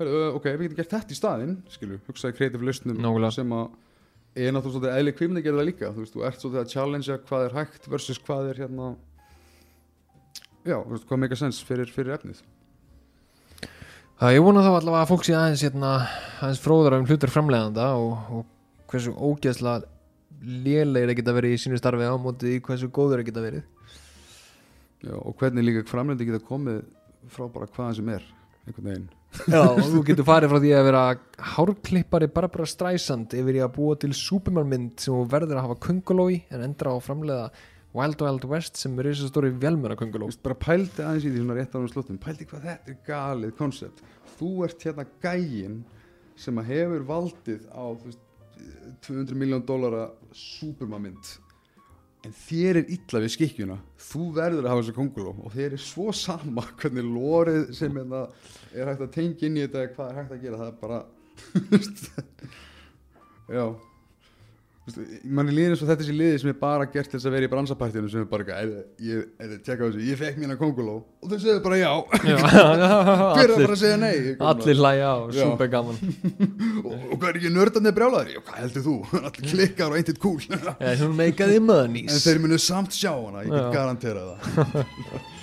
[0.00, 3.32] Herru, ok, við getum gert þetta í staðinn skilju, hugsaði kreatív lausnum Nákvæmlega.
[3.38, 3.66] sem að
[4.40, 5.90] er náttúrulega svolítið eðli kvimni gera það líka.
[5.90, 8.92] Þú veist, þú ert svolítið að challengea hvað er hægt versus hvað er hérna
[10.64, 12.44] já, þú veist, hvað meika sens fyrir, fyrir efnið
[14.20, 15.90] Það ég vona þá allavega að fólk sé aðeins hérna,
[16.44, 19.88] aðeins fróðara um hlutur framleiðanda og, og hversu ógeðslega
[20.60, 23.62] lélegir að geta verið í sínu starfi á móti í hversu góður að geta verið.
[25.00, 26.82] Já, og hvernig líka framlendi geta komið
[27.32, 28.28] frá bara hvaðan sem er
[28.66, 29.08] einhvern veginn.
[29.54, 31.02] Já, og þú getur farið frá því að vera
[31.54, 36.42] hárklippari Barbara Streisand yfir í að búa til Superman-mynd sem þú verður að hafa kungulói
[36.52, 37.48] en endra á að framleiða
[37.90, 41.56] Wild Wild West sem er þess að stóri veist, bara pældi aðeins í því svona
[41.58, 42.20] rétt á um slóttum.
[42.22, 44.02] Pældi hvað þetta er galið koncept.
[44.38, 45.80] Þú ert hérna gægin
[46.38, 48.22] sem að hefur valdið á veist,
[49.06, 51.38] 200 miljón dólara supermamynd
[52.28, 53.78] en þér er illa við skikkjuna.
[54.10, 58.26] Þú verður að hafa þessu konguló og þér er svo sama hvernig lórið sem hérna
[58.70, 60.60] er hægt að tengja inn í þetta hvað er hægt að gera.
[60.60, 61.00] Það er bara
[63.56, 63.89] já
[65.24, 67.48] manni líður eins og þetta þessi liði sem er bara gert til þess að vera
[67.48, 71.30] í bransapartinu sem er bara eitthvað, "Heyrðu, ég, ég, ég fekk mér hérna konguló og
[71.30, 71.92] þau segðu bara já.
[72.20, 75.98] Hver er það bara að segja nei allir hlæja á, super gaman.
[76.80, 78.94] Og, og hvað er ekki nördarnir brjálaður já, hvað heldur þú,
[79.26, 80.24] allir klikkar og eintitt
[80.80, 82.22] yeah, hún meikaði en monies.
[82.24, 85.38] Þeir munu samt sjá hana, ég get garantera það